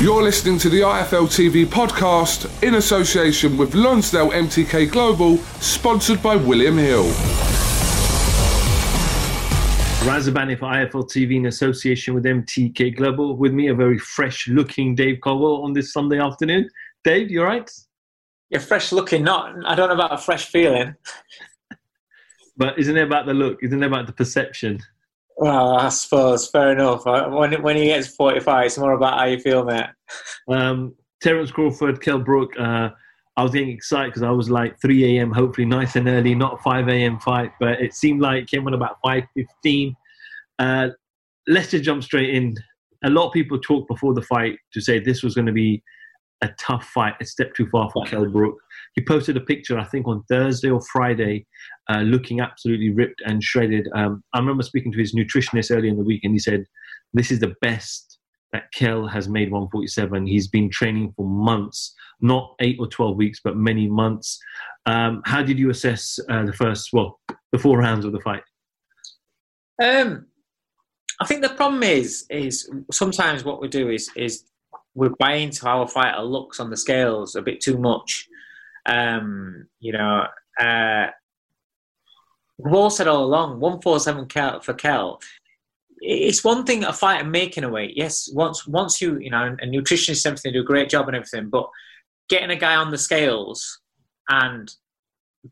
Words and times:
You're 0.00 0.22
listening 0.22 0.58
to 0.58 0.68
the 0.68 0.82
IFL 0.82 1.26
TV 1.26 1.66
podcast 1.66 2.62
in 2.62 2.76
association 2.76 3.56
with 3.56 3.74
Lonsdale 3.74 4.30
MTK 4.30 4.92
Global, 4.92 5.38
sponsored 5.58 6.22
by 6.22 6.36
William 6.36 6.78
Hill. 6.78 7.06
Rozbani 10.06 10.56
for 10.56 10.66
IFL 10.66 11.10
TV 11.10 11.34
in 11.38 11.46
association 11.46 12.14
with 12.14 12.22
MTK 12.22 12.96
Global. 12.96 13.36
With 13.36 13.52
me, 13.52 13.66
a 13.66 13.74
very 13.74 13.98
fresh 13.98 14.46
looking 14.46 14.94
Dave 14.94 15.20
Coldwell 15.20 15.64
on 15.64 15.72
this 15.72 15.92
Sunday 15.92 16.20
afternoon. 16.20 16.70
Dave, 17.02 17.28
you 17.32 17.42
are 17.42 17.46
right? 17.46 17.68
You're 18.50 18.60
fresh 18.60 18.92
looking, 18.92 19.24
not, 19.24 19.52
I 19.66 19.74
don't 19.74 19.88
know 19.88 19.96
about 19.96 20.12
a 20.12 20.18
fresh 20.18 20.46
feeling. 20.46 20.94
but 22.56 22.78
isn't 22.78 22.96
it 22.96 23.02
about 23.02 23.26
the 23.26 23.34
look? 23.34 23.64
Isn't 23.64 23.82
it 23.82 23.86
about 23.86 24.06
the 24.06 24.12
perception? 24.12 24.78
Well, 25.40 25.76
I 25.76 25.88
suppose 25.90 26.50
fair 26.50 26.72
enough. 26.72 27.06
When 27.06 27.62
when 27.62 27.76
he 27.76 27.86
gets 27.86 28.08
forty 28.08 28.40
five, 28.40 28.66
it's 28.66 28.76
more 28.76 28.92
about 28.92 29.18
how 29.18 29.26
you 29.26 29.38
feel, 29.38 29.64
mate. 29.64 29.86
Um, 30.48 30.96
Terence 31.22 31.52
Crawford, 31.52 32.02
Kell 32.02 32.18
Brook. 32.18 32.50
Uh, 32.58 32.90
I 33.36 33.44
was 33.44 33.52
getting 33.52 33.70
excited 33.70 34.08
because 34.08 34.24
I 34.24 34.30
was 34.30 34.50
like 34.50 34.80
3 34.80 35.16
a.m. 35.16 35.30
Hopefully 35.30 35.64
nice 35.64 35.94
and 35.94 36.08
early, 36.08 36.34
not 36.34 36.60
5 36.60 36.88
a.m. 36.88 37.20
fight, 37.20 37.52
but 37.60 37.80
it 37.80 37.94
seemed 37.94 38.20
like 38.20 38.42
it 38.42 38.50
came 38.50 38.66
on 38.66 38.74
about 38.74 38.96
5:15. 39.06 39.94
Uh, 40.58 40.88
let's 41.46 41.70
just 41.70 41.84
jump 41.84 42.02
straight 42.02 42.34
in. 42.34 42.56
A 43.04 43.10
lot 43.10 43.28
of 43.28 43.32
people 43.32 43.60
talked 43.60 43.86
before 43.86 44.14
the 44.14 44.22
fight 44.22 44.58
to 44.72 44.80
say 44.80 44.98
this 44.98 45.22
was 45.22 45.36
going 45.36 45.46
to 45.46 45.52
be 45.52 45.80
a 46.42 46.48
tough 46.58 46.84
fight, 46.86 47.14
a 47.20 47.24
step 47.24 47.54
too 47.54 47.68
far 47.70 47.88
for 47.92 48.04
Kell 48.06 48.28
Brook. 48.28 48.56
He 48.96 49.04
posted 49.04 49.36
a 49.36 49.40
picture, 49.40 49.78
I 49.78 49.84
think, 49.84 50.08
on 50.08 50.24
Thursday 50.28 50.70
or 50.70 50.80
Friday, 50.80 51.46
uh, 51.88 52.00
looking 52.00 52.40
absolutely 52.40 52.90
ripped 52.90 53.22
and 53.24 53.42
shredded. 53.42 53.88
Um, 53.94 54.22
I 54.34 54.38
remember 54.38 54.62
speaking 54.62 54.92
to 54.92 54.98
his 54.98 55.14
nutritionist 55.14 55.74
earlier 55.74 55.90
in 55.90 55.96
the 55.96 56.04
week, 56.04 56.24
and 56.24 56.32
he 56.32 56.38
said, 56.38 56.64
This 57.14 57.30
is 57.30 57.40
the 57.40 57.54
best 57.60 58.18
that 58.52 58.72
Kell 58.72 59.06
has 59.06 59.28
made 59.28 59.50
147. 59.50 60.26
He's 60.26 60.48
been 60.48 60.70
training 60.70 61.12
for 61.16 61.26
months, 61.26 61.94
not 62.20 62.54
eight 62.60 62.76
or 62.78 62.86
12 62.86 63.16
weeks, 63.16 63.40
but 63.42 63.56
many 63.56 63.86
months. 63.86 64.38
Um, 64.86 65.22
how 65.24 65.42
did 65.42 65.58
you 65.58 65.70
assess 65.70 66.18
uh, 66.30 66.44
the 66.44 66.52
first, 66.52 66.90
well, 66.92 67.20
the 67.52 67.58
four 67.58 67.78
rounds 67.78 68.04
of 68.04 68.12
the 68.12 68.20
fight? 68.20 68.42
Um, 69.82 70.26
I 71.20 71.26
think 71.26 71.42
the 71.42 71.50
problem 71.50 71.82
is, 71.82 72.24
is 72.30 72.70
sometimes 72.90 73.44
what 73.44 73.60
we 73.60 73.68
do 73.68 73.90
is, 73.90 74.10
is 74.16 74.44
we're 74.94 75.14
buying 75.18 75.50
to 75.50 75.68
our 75.68 75.86
fighter 75.86 76.22
looks 76.22 76.58
on 76.58 76.70
the 76.70 76.76
scales 76.76 77.36
a 77.36 77.42
bit 77.42 77.60
too 77.60 77.78
much. 77.78 78.26
Um, 78.86 79.66
you 79.80 79.92
know, 79.92 80.26
uh, 80.58 81.08
all 82.64 82.90
said 82.90 83.08
all 83.08 83.24
along, 83.24 83.60
one 83.60 83.80
four 83.80 84.00
seven 84.00 84.28
for 84.28 84.74
Kell. 84.74 85.20
It's 86.00 86.44
one 86.44 86.64
thing 86.64 86.84
a 86.84 86.92
fighter 86.92 87.24
making 87.24 87.64
a 87.64 87.68
weight. 87.68 87.96
Yes, 87.96 88.30
once 88.32 88.66
once 88.66 89.00
you 89.00 89.18
you 89.18 89.30
know 89.30 89.56
a 89.60 89.66
nutritionist 89.66 90.26
everything 90.26 90.52
do 90.52 90.60
a 90.60 90.64
great 90.64 90.88
job 90.88 91.08
and 91.08 91.16
everything, 91.16 91.50
but 91.50 91.68
getting 92.28 92.50
a 92.50 92.56
guy 92.56 92.76
on 92.76 92.90
the 92.90 92.98
scales 92.98 93.80
and 94.28 94.72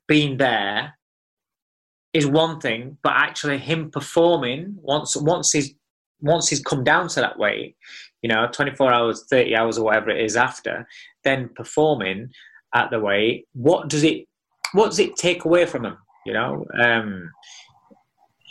being 0.07 0.37
there 0.37 0.97
is 2.13 2.27
one 2.27 2.61
thing, 2.61 2.97
but 3.03 3.13
actually 3.15 3.59
him 3.59 3.91
performing 3.91 4.77
once 4.81 5.17
once 5.17 5.53
he's 5.53 5.75
once 6.21 6.49
he's 6.49 6.63
come 6.63 6.85
down 6.85 7.09
to 7.09 7.21
that 7.21 7.39
weight, 7.39 7.77
you 8.23 8.29
know, 8.29 8.49
24 8.53 8.93
hours, 8.93 9.25
30 9.29 9.57
hours, 9.57 9.79
or 9.79 9.85
whatever 9.85 10.11
it 10.11 10.25
is 10.25 10.37
after, 10.37 10.87
then 11.25 11.51
performing 11.55 12.31
at 12.75 12.91
the 12.91 12.99
weight, 12.99 13.47
what 13.53 13.89
does 13.89 14.03
it, 14.03 14.27
what 14.73 14.87
does 14.87 14.99
it 14.99 15.17
take 15.17 15.45
away 15.45 15.67
from 15.67 15.85
him? 15.85 15.97
You 16.27 16.33
know, 16.33 16.67
um, 16.83 17.31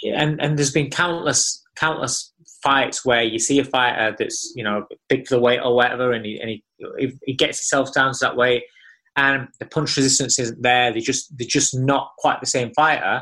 and 0.04 0.42
and 0.42 0.58
there's 0.58 0.72
been 0.72 0.90
countless 0.90 1.64
countless 1.76 2.32
fights 2.64 3.06
where 3.06 3.22
you 3.22 3.38
see 3.38 3.60
a 3.60 3.64
fighter 3.66 4.16
that's 4.18 4.52
you 4.56 4.64
know 4.64 4.86
big 5.10 5.28
for 5.28 5.36
the 5.36 5.42
weight 5.42 5.60
or 5.60 5.76
whatever, 5.76 6.12
and 6.14 6.26
he 6.26 6.40
and 6.40 6.50
he, 6.50 7.14
he 7.26 7.34
gets 7.34 7.60
himself 7.60 7.94
down 7.94 8.14
to 8.14 8.20
that 8.22 8.36
weight, 8.36 8.64
and 9.16 9.48
the 9.60 9.66
punch 9.66 9.96
resistance 9.96 10.40
isn't 10.40 10.62
there. 10.62 10.92
They 10.92 11.02
just 11.02 11.38
they're 11.38 11.48
just 11.48 11.78
not 11.78 12.12
quite 12.18 12.40
the 12.40 12.48
same 12.48 12.72
fighter, 12.76 13.22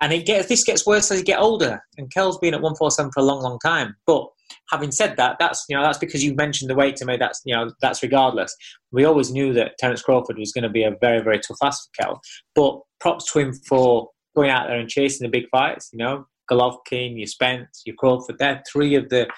and 0.00 0.12
it 0.12 0.26
gets 0.26 0.48
this 0.48 0.64
gets 0.64 0.86
worse 0.86 1.10
as 1.10 1.18
you 1.18 1.24
get 1.24 1.40
older. 1.40 1.80
And 1.96 2.12
Kell's 2.12 2.38
been 2.38 2.54
at 2.54 2.62
147 2.62 3.12
for 3.12 3.20
a 3.20 3.24
long, 3.24 3.42
long 3.42 3.58
time. 3.58 3.96
But 4.06 4.26
having 4.70 4.92
said 4.92 5.16
that, 5.16 5.36
that's 5.38 5.64
you 5.68 5.76
know 5.76 5.82
that's 5.82 5.98
because 5.98 6.24
you 6.24 6.34
mentioned 6.34 6.70
the 6.70 6.74
weight 6.74 6.96
to 6.96 7.04
me. 7.04 7.16
That's 7.16 7.40
you 7.44 7.54
know 7.54 7.70
that's 7.80 8.02
regardless. 8.02 8.54
We 8.92 9.04
always 9.04 9.30
knew 9.30 9.52
that 9.54 9.72
Terence 9.78 10.02
Crawford 10.02 10.38
was 10.38 10.52
going 10.52 10.64
to 10.64 10.70
be 10.70 10.84
a 10.84 10.96
very, 11.00 11.22
very 11.22 11.40
tough 11.40 11.58
ask 11.62 11.84
for 11.84 12.02
Kell. 12.02 12.20
But 12.54 12.80
props 13.00 13.32
to 13.32 13.38
him 13.38 13.54
for 13.68 14.08
going 14.36 14.50
out 14.50 14.68
there 14.68 14.78
and 14.78 14.88
chasing 14.88 15.24
the 15.24 15.30
big 15.30 15.48
fights. 15.50 15.90
You 15.92 15.98
know, 15.98 16.26
Golovkin, 16.50 17.18
you 17.18 17.26
Spence, 17.26 17.82
you 17.86 17.94
Crawford. 17.94 18.38
They're 18.38 18.62
three 18.70 18.94
of 18.94 19.08
the 19.08 19.28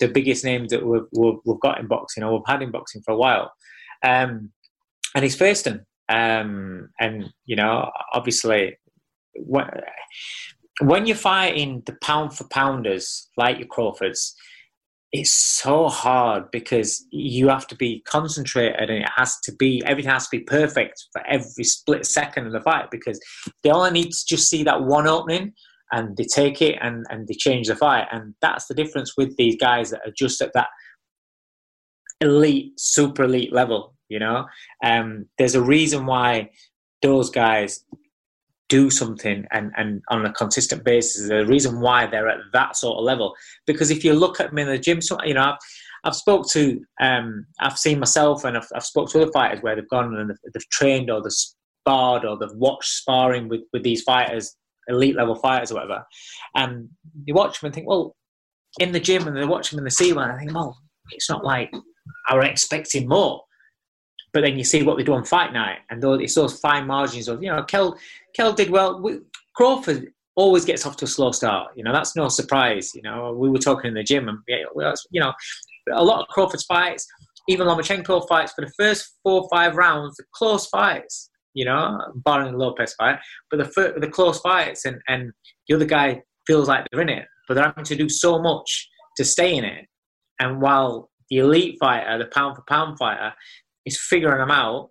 the 0.00 0.08
biggest 0.08 0.44
names 0.44 0.70
that 0.70 0.86
we've, 0.86 1.02
we've, 1.12 1.38
we've 1.44 1.60
got 1.60 1.80
in 1.80 1.88
boxing 1.88 2.22
or 2.22 2.32
we've 2.32 2.42
had 2.46 2.62
in 2.62 2.70
boxing 2.70 3.02
for 3.04 3.12
a 3.12 3.16
while. 3.16 3.52
Um, 4.04 4.52
and 5.14 5.24
he's 5.24 5.34
faced 5.34 5.64
them. 5.64 5.84
Um, 6.08 6.90
and 7.00 7.24
you 7.44 7.56
know, 7.56 7.90
obviously, 8.12 8.78
when, 9.34 9.68
when 10.80 11.06
you're 11.06 11.16
fighting 11.16 11.82
the 11.86 11.96
pound 12.02 12.36
for 12.36 12.44
pounders 12.48 13.28
like 13.36 13.58
your 13.58 13.66
Crawfords, 13.66 14.34
it's 15.12 15.32
so 15.32 15.88
hard 15.88 16.50
because 16.50 17.06
you 17.10 17.48
have 17.48 17.66
to 17.66 17.74
be 17.74 18.00
concentrated 18.00 18.90
and 18.90 19.02
it 19.02 19.08
has 19.16 19.38
to 19.40 19.52
be 19.52 19.82
everything 19.86 20.10
has 20.10 20.28
to 20.28 20.38
be 20.38 20.44
perfect 20.44 21.06
for 21.12 21.26
every 21.26 21.64
split 21.64 22.04
second 22.04 22.46
of 22.46 22.52
the 22.52 22.60
fight 22.60 22.90
because 22.90 23.18
they 23.62 23.70
only 23.70 23.90
need 23.90 24.10
to 24.12 24.26
just 24.26 24.50
see 24.50 24.62
that 24.62 24.82
one 24.82 25.06
opening 25.06 25.52
and 25.92 26.16
they 26.18 26.24
take 26.24 26.60
it 26.60 26.76
and, 26.82 27.06
and 27.08 27.26
they 27.26 27.34
change 27.34 27.68
the 27.68 27.76
fight. 27.76 28.06
And 28.12 28.34
that's 28.42 28.66
the 28.66 28.74
difference 28.74 29.14
with 29.16 29.34
these 29.38 29.56
guys 29.56 29.90
that 29.90 30.00
are 30.04 30.12
just 30.16 30.42
at 30.42 30.52
that 30.52 30.68
elite 32.20 32.72
super 32.76 33.24
elite 33.24 33.52
level 33.52 33.94
you 34.08 34.18
know? 34.18 34.46
Um, 34.84 35.26
there's 35.38 35.54
a 35.54 35.62
reason 35.62 36.06
why 36.06 36.50
those 37.02 37.30
guys 37.30 37.84
do 38.68 38.90
something 38.90 39.46
and, 39.50 39.72
and 39.76 40.02
on 40.10 40.26
a 40.26 40.32
consistent 40.32 40.84
basis. 40.84 41.28
The 41.28 41.46
reason 41.46 41.80
why 41.80 42.06
they're 42.06 42.28
at 42.28 42.38
that 42.52 42.76
sort 42.76 42.98
of 42.98 43.04
level. 43.04 43.34
Because 43.66 43.90
if 43.90 44.04
you 44.04 44.12
look 44.12 44.40
at 44.40 44.50
them 44.50 44.58
in 44.58 44.68
the 44.68 44.78
gym, 44.78 45.00
so, 45.00 45.18
you 45.24 45.34
know, 45.34 45.42
I've, 45.42 45.58
I've 46.04 46.14
spoke 46.14 46.48
to, 46.50 46.80
um, 47.00 47.46
I've 47.60 47.78
seen 47.78 47.98
myself 47.98 48.44
and 48.44 48.56
I've, 48.56 48.68
I've 48.74 48.84
spoke 48.84 49.10
to 49.10 49.22
other 49.22 49.32
fighters 49.32 49.62
where 49.62 49.74
they've 49.74 49.88
gone 49.88 50.14
and 50.14 50.30
they've, 50.30 50.52
they've 50.54 50.70
trained 50.70 51.10
or 51.10 51.22
they've 51.22 51.32
sparred 51.32 52.24
or 52.24 52.38
they've 52.38 52.56
watched 52.56 52.90
sparring 52.90 53.48
with, 53.48 53.62
with 53.72 53.82
these 53.82 54.02
fighters, 54.02 54.54
elite 54.86 55.16
level 55.16 55.34
fighters 55.34 55.72
or 55.72 55.76
whatever. 55.76 56.04
And 56.54 56.88
you 57.24 57.34
watch 57.34 57.60
them 57.60 57.66
and 57.66 57.74
think, 57.74 57.88
well, 57.88 58.14
in 58.78 58.92
the 58.92 59.00
gym 59.00 59.26
and 59.26 59.36
they 59.36 59.44
watch 59.44 59.72
him 59.72 59.78
in 59.78 59.84
the 59.84 59.90
C 59.90 60.12
one, 60.12 60.30
I 60.30 60.38
think, 60.38 60.54
well, 60.54 60.78
it's 61.10 61.30
not 61.30 61.44
like 61.44 61.72
I 62.28 62.36
was 62.36 62.46
expecting 62.46 63.08
more. 63.08 63.42
But 64.32 64.42
then 64.42 64.58
you 64.58 64.64
see 64.64 64.82
what 64.82 64.96
they 64.96 65.04
do 65.04 65.14
on 65.14 65.24
fight 65.24 65.52
night, 65.52 65.78
and 65.90 66.02
those, 66.02 66.20
it's 66.20 66.34
those 66.34 66.58
fine 66.60 66.86
margins 66.86 67.28
of 67.28 67.42
you 67.42 67.50
know, 67.50 67.62
Kell 67.62 67.96
Kell 68.34 68.52
did 68.52 68.70
well. 68.70 69.02
Crawford 69.54 70.12
always 70.36 70.64
gets 70.64 70.86
off 70.86 70.96
to 70.96 71.04
a 71.04 71.08
slow 71.08 71.32
start. 71.32 71.72
You 71.74 71.82
know, 71.82 71.92
that's 71.92 72.14
no 72.14 72.28
surprise. 72.28 72.94
You 72.94 73.02
know, 73.02 73.34
we 73.36 73.48
were 73.50 73.58
talking 73.58 73.88
in 73.88 73.94
the 73.94 74.04
gym, 74.04 74.28
and 74.28 74.38
you 74.46 75.20
know, 75.20 75.32
a 75.92 76.04
lot 76.04 76.20
of 76.20 76.28
Crawford's 76.28 76.64
fights, 76.64 77.06
even 77.48 77.66
Lomachenko 77.66 78.28
fights, 78.28 78.52
for 78.52 78.64
the 78.64 78.72
first 78.78 79.14
four 79.22 79.42
or 79.42 79.48
five 79.50 79.76
rounds, 79.76 80.16
the 80.16 80.24
close 80.32 80.66
fights. 80.66 81.30
You 81.54 81.64
know, 81.64 81.98
barring 82.14 82.52
the 82.52 82.58
Lopez 82.58 82.94
fight, 82.94 83.18
but 83.50 83.58
the 83.58 83.94
the 83.98 84.08
close 84.08 84.38
fights, 84.40 84.84
and 84.84 85.00
and 85.08 85.32
the 85.66 85.74
other 85.74 85.86
guy 85.86 86.22
feels 86.46 86.68
like 86.68 86.86
they're 86.90 87.00
in 87.00 87.08
it, 87.08 87.26
but 87.46 87.54
they're 87.54 87.64
having 87.64 87.84
to 87.84 87.96
do 87.96 88.08
so 88.08 88.38
much 88.40 88.88
to 89.16 89.24
stay 89.24 89.56
in 89.56 89.64
it. 89.64 89.86
And 90.38 90.60
while 90.60 91.10
the 91.30 91.38
elite 91.38 91.76
fighter, 91.80 92.18
the 92.18 92.26
pound 92.26 92.56
for 92.56 92.62
pound 92.68 92.98
fighter, 92.98 93.32
is 93.88 93.98
figuring 93.98 94.38
them 94.38 94.50
out, 94.50 94.90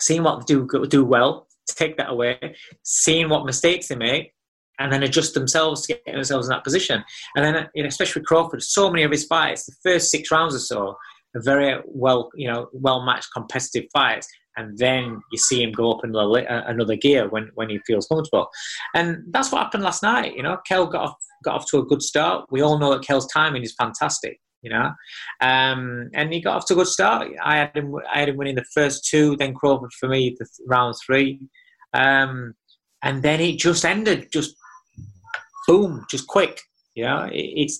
seeing 0.00 0.22
what 0.22 0.40
they 0.40 0.54
do 0.54 0.68
do 0.88 1.04
well, 1.04 1.46
take 1.68 1.96
that 1.96 2.10
away, 2.10 2.38
seeing 2.82 3.28
what 3.28 3.46
mistakes 3.46 3.88
they 3.88 3.96
make, 3.96 4.32
and 4.78 4.92
then 4.92 5.02
adjust 5.02 5.34
themselves 5.34 5.86
to 5.86 5.94
get 5.94 6.04
themselves 6.14 6.48
in 6.48 6.50
that 6.50 6.64
position. 6.64 7.02
And 7.36 7.44
then, 7.44 7.68
you 7.74 7.82
know, 7.82 7.88
especially 7.88 8.22
Crawford, 8.22 8.62
so 8.62 8.90
many 8.90 9.04
of 9.04 9.10
his 9.10 9.24
fights, 9.24 9.66
the 9.66 9.74
first 9.82 10.10
six 10.10 10.30
rounds 10.30 10.54
or 10.54 10.58
so, 10.58 10.96
are 11.34 11.42
very 11.42 11.80
well, 11.86 12.30
you 12.34 12.50
know, 12.50 12.68
well 12.72 13.04
matched 13.04 13.28
competitive 13.32 13.84
fights. 13.92 14.28
And 14.58 14.76
then 14.78 15.20
you 15.32 15.38
see 15.38 15.62
him 15.62 15.72
go 15.72 15.92
up 15.92 16.02
another, 16.02 16.50
uh, 16.50 16.62
another 16.66 16.96
gear 16.96 17.28
when, 17.28 17.50
when 17.54 17.68
he 17.68 17.78
feels 17.86 18.06
comfortable. 18.06 18.48
And 18.94 19.18
that's 19.30 19.52
what 19.52 19.62
happened 19.62 19.82
last 19.82 20.02
night. 20.02 20.34
You 20.34 20.42
know, 20.42 20.56
Kell 20.66 20.86
got 20.86 21.10
off, 21.10 21.14
got 21.44 21.56
off 21.56 21.66
to 21.70 21.78
a 21.78 21.84
good 21.84 22.02
start. 22.02 22.46
We 22.50 22.62
all 22.62 22.78
know 22.78 22.92
that 22.92 23.06
Kell's 23.06 23.26
timing 23.26 23.62
is 23.62 23.74
fantastic 23.78 24.40
you 24.66 24.70
know. 24.70 24.90
Um, 25.40 26.10
and 26.12 26.32
he 26.32 26.40
got 26.40 26.56
off 26.56 26.66
to 26.66 26.74
a 26.74 26.76
good 26.76 26.88
start. 26.88 27.28
I 27.42 27.56
had 27.58 27.76
him, 27.76 27.94
I 28.12 28.18
had 28.18 28.28
him 28.28 28.36
winning 28.36 28.56
the 28.56 28.64
first 28.74 29.06
two, 29.08 29.36
then 29.36 29.54
Crawford 29.54 29.92
for 29.92 30.08
me 30.08 30.36
the 30.38 30.46
round 30.66 30.96
three, 31.06 31.40
um, 31.94 32.54
and 33.02 33.22
then 33.22 33.40
it 33.40 33.58
just 33.58 33.84
ended, 33.84 34.28
just 34.32 34.56
boom, 35.68 36.04
just 36.10 36.26
quick. 36.26 36.60
You 36.96 37.04
know, 37.04 37.28
it, 37.32 37.52
it's 37.62 37.78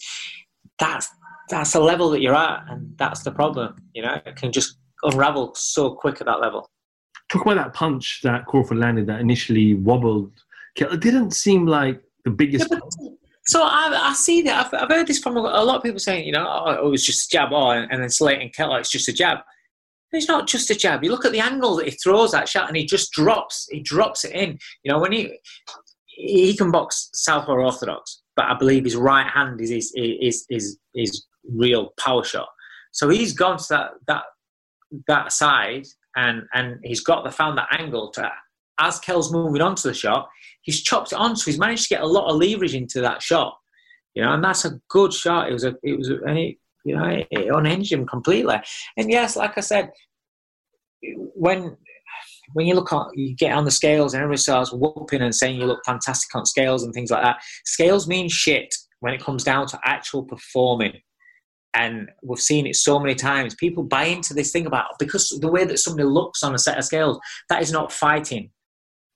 that's 0.78 1.08
that's 1.48 1.72
the 1.72 1.80
level 1.80 2.10
that 2.10 2.20
you're 2.20 2.36
at, 2.36 2.64
and 2.68 2.96
that's 2.96 3.24
the 3.24 3.32
problem. 3.32 3.74
You 3.92 4.02
know, 4.02 4.20
it 4.24 4.36
can 4.36 4.52
just 4.52 4.78
unravel 5.02 5.54
so 5.56 5.94
quick 5.94 6.20
at 6.20 6.26
that 6.26 6.40
level. 6.40 6.70
Talk 7.28 7.42
about 7.42 7.56
that 7.56 7.74
punch 7.74 8.20
that 8.22 8.46
Crawford 8.46 8.78
landed 8.78 9.08
that 9.08 9.20
initially 9.20 9.74
wobbled. 9.74 10.30
It 10.76 11.00
didn't 11.00 11.32
seem 11.32 11.66
like 11.66 12.00
the 12.24 12.30
biggest. 12.30 12.68
Yeah, 12.70 13.08
so 13.46 13.62
I, 13.62 14.10
I 14.10 14.12
see 14.14 14.42
that. 14.42 14.66
I've, 14.66 14.82
I've, 14.82 14.90
heard 14.90 15.06
this 15.06 15.18
from 15.18 15.36
a, 15.36 15.40
lot 15.40 15.76
of 15.76 15.82
people 15.82 16.00
saying, 16.00 16.26
you 16.26 16.32
know, 16.32 16.46
oh, 16.48 16.86
it 16.86 16.90
was 16.90 17.04
just 17.04 17.26
a 17.26 17.36
jab, 17.36 17.52
oh, 17.52 17.70
and, 17.70 17.90
and 17.92 18.02
then 18.02 18.10
Slayton 18.10 18.50
Keller, 18.50 18.80
it's 18.80 18.90
just 18.90 19.08
a 19.08 19.12
jab. 19.12 19.38
It's 20.12 20.28
not 20.28 20.46
just 20.46 20.70
a 20.70 20.74
jab. 20.74 21.04
You 21.04 21.10
look 21.10 21.24
at 21.24 21.32
the 21.32 21.40
angle 21.40 21.76
that 21.76 21.88
he 21.88 21.92
throws 21.92 22.32
that 22.32 22.48
shot, 22.48 22.68
and 22.68 22.76
he 22.76 22.84
just 22.84 23.12
drops. 23.12 23.66
He 23.70 23.80
drops 23.80 24.24
it 24.24 24.32
in. 24.32 24.58
You 24.82 24.92
know, 24.92 24.98
when 24.98 25.12
he 25.12 25.38
he 26.08 26.56
can 26.56 26.70
box 26.70 27.10
southpaw 27.12 27.52
orthodox, 27.52 28.22
but 28.34 28.46
I 28.46 28.54
believe 28.54 28.84
his 28.84 28.96
right 28.96 29.26
hand 29.26 29.60
is 29.60 29.70
his 29.70 29.92
is 29.94 30.46
is 30.48 30.78
his 30.94 31.26
real 31.48 31.92
power 31.98 32.24
shot. 32.24 32.48
So 32.92 33.08
he's 33.08 33.32
gone 33.32 33.58
to 33.58 33.66
that 33.70 33.90
that 34.06 34.24
that 35.06 35.32
side, 35.32 35.86
and 36.16 36.44
and 36.54 36.78
he's 36.82 37.00
got 37.00 37.24
the 37.24 37.30
found 37.30 37.58
that 37.58 37.68
angle 37.78 38.10
to 38.12 38.30
as 38.78 38.98
Kell's 38.98 39.32
moving 39.32 39.62
on 39.62 39.74
to 39.76 39.88
the 39.88 39.94
shot, 39.94 40.28
he's 40.62 40.82
chopped 40.82 41.12
it 41.12 41.18
on, 41.18 41.36
so 41.36 41.46
he's 41.46 41.58
managed 41.58 41.84
to 41.84 41.88
get 41.88 42.02
a 42.02 42.06
lot 42.06 42.30
of 42.30 42.36
leverage 42.36 42.74
into 42.74 43.00
that 43.00 43.22
shot. 43.22 43.56
You 44.14 44.22
know, 44.22 44.32
and 44.32 44.42
that's 44.42 44.64
a 44.64 44.80
good 44.88 45.12
shot. 45.12 45.48
It 45.48 45.52
was 45.52 45.64
a, 45.64 45.74
it 45.82 45.98
was, 45.98 46.08
a, 46.08 46.16
and 46.26 46.38
it, 46.38 46.56
you 46.84 46.96
know, 46.96 47.04
it, 47.04 47.26
it 47.30 47.52
unhinged 47.52 47.92
him 47.92 48.06
completely. 48.06 48.56
And 48.96 49.10
yes, 49.10 49.36
like 49.36 49.58
I 49.58 49.60
said, 49.60 49.90
when 51.34 51.76
when 52.52 52.66
you 52.66 52.74
look 52.74 52.92
at 52.92 53.06
you 53.14 53.34
get 53.34 53.52
on 53.52 53.64
the 53.64 53.70
scales 53.70 54.14
and 54.14 54.22
everybody 54.22 54.38
starts 54.38 54.72
whooping 54.72 55.20
and 55.20 55.34
saying 55.34 55.60
you 55.60 55.66
look 55.66 55.84
fantastic 55.84 56.34
on 56.34 56.46
scales 56.46 56.82
and 56.82 56.92
things 56.94 57.10
like 57.10 57.22
that. 57.22 57.38
Scales 57.64 58.06
mean 58.06 58.28
shit 58.28 58.74
when 59.00 59.12
it 59.12 59.22
comes 59.22 59.44
down 59.44 59.66
to 59.68 59.80
actual 59.84 60.22
performing. 60.22 60.92
And 61.74 62.08
we've 62.22 62.40
seen 62.40 62.66
it 62.66 62.76
so 62.76 62.98
many 62.98 63.14
times. 63.14 63.54
People 63.54 63.82
buy 63.82 64.04
into 64.04 64.32
this 64.32 64.50
thing 64.50 64.64
about 64.66 64.98
because 64.98 65.28
the 65.40 65.50
way 65.50 65.64
that 65.64 65.78
somebody 65.78 66.08
looks 66.08 66.42
on 66.42 66.54
a 66.54 66.58
set 66.58 66.78
of 66.78 66.84
scales, 66.84 67.18
that 67.50 67.60
is 67.60 67.70
not 67.70 67.92
fighting. 67.92 68.50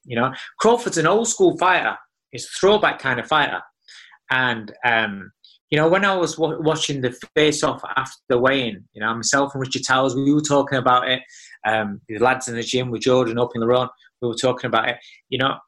You 0.05 0.17
know, 0.17 0.33
Crawford's 0.59 0.99
an 0.99 1.07
old 1.07 1.29
school 1.29 1.57
fighter. 1.59 1.97
He's 2.31 2.45
a 2.45 2.59
throwback 2.59 2.99
kind 2.99 3.21
of 3.21 3.27
fighter. 3.27 3.61
And, 4.31 4.73
um, 4.85 5.33
you 5.71 5.79
know, 5.79 5.89
when 5.89 6.05
I 6.05 6.17
was 6.17 6.37
w- 6.37 6.63
watching 6.63 7.01
the 7.01 7.13
face 7.35 7.63
off 7.63 7.83
after 7.97 8.17
the 8.29 8.39
weigh-in, 8.39 8.85
you 8.93 9.01
know, 9.01 9.15
myself 9.15 9.53
and 9.55 9.61
Richard 9.61 9.83
Towers, 9.87 10.15
we 10.15 10.33
were 10.33 10.41
talking 10.41 10.79
about 10.79 11.09
it. 11.09 11.21
Um, 11.67 12.01
the 12.09 12.19
lads 12.19 12.49
in 12.49 12.57
the 12.57 12.63
gym 12.63 12.91
with 12.91 13.03
Jordan 13.03 13.39
up 13.39 13.51
in 13.55 13.61
the 13.61 13.67
run, 13.67 13.89
we 14.23 14.29
were 14.29 14.35
talking 14.35 14.69
about 14.69 14.89
it. 14.89 14.97
You 15.29 15.39
know, 15.39 15.59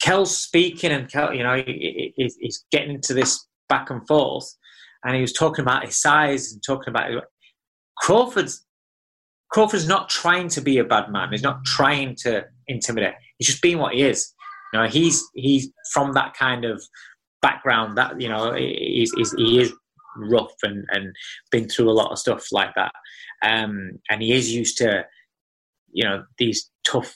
Kell's 0.00 0.36
speaking 0.36 0.90
and 0.90 1.10
Kell, 1.10 1.32
you 1.32 1.42
know, 1.42 1.56
he, 1.56 2.12
he, 2.16 2.32
he's 2.38 2.64
getting 2.70 2.94
into 2.94 3.14
this 3.14 3.46
back 3.68 3.90
and 3.90 4.06
forth, 4.06 4.52
and 5.04 5.14
he 5.14 5.20
was 5.20 5.32
talking 5.32 5.62
about 5.62 5.84
his 5.86 6.00
size 6.00 6.52
and 6.52 6.62
talking 6.62 6.90
about 6.90 7.10
Crawford's. 7.98 8.66
Crawford's 9.50 9.86
not 9.86 10.08
trying 10.08 10.48
to 10.48 10.60
be 10.60 10.78
a 10.78 10.84
bad 10.84 11.10
man. 11.10 11.28
He's 11.30 11.42
not 11.42 11.64
trying 11.64 12.16
to 12.22 12.44
intimidate. 12.68 13.14
He's 13.42 13.48
just 13.48 13.62
being 13.62 13.78
what 13.78 13.94
he 13.94 14.02
is. 14.02 14.32
You 14.72 14.78
know, 14.78 14.86
he's 14.86 15.20
he's 15.34 15.68
from 15.92 16.12
that 16.12 16.32
kind 16.38 16.64
of 16.64 16.80
background 17.40 17.98
that 17.98 18.20
you 18.20 18.28
know 18.28 18.54
he's, 18.54 19.12
he's 19.16 19.34
he 19.36 19.60
is 19.60 19.72
rough 20.16 20.54
and 20.62 20.84
and 20.92 21.12
been 21.50 21.68
through 21.68 21.90
a 21.90 21.92
lot 21.92 22.12
of 22.12 22.20
stuff 22.20 22.46
like 22.52 22.70
that, 22.76 22.92
um, 23.42 23.98
and 24.08 24.22
he 24.22 24.32
is 24.32 24.54
used 24.54 24.78
to 24.78 25.04
you 25.92 26.04
know 26.04 26.22
these 26.38 26.70
tough 26.86 27.12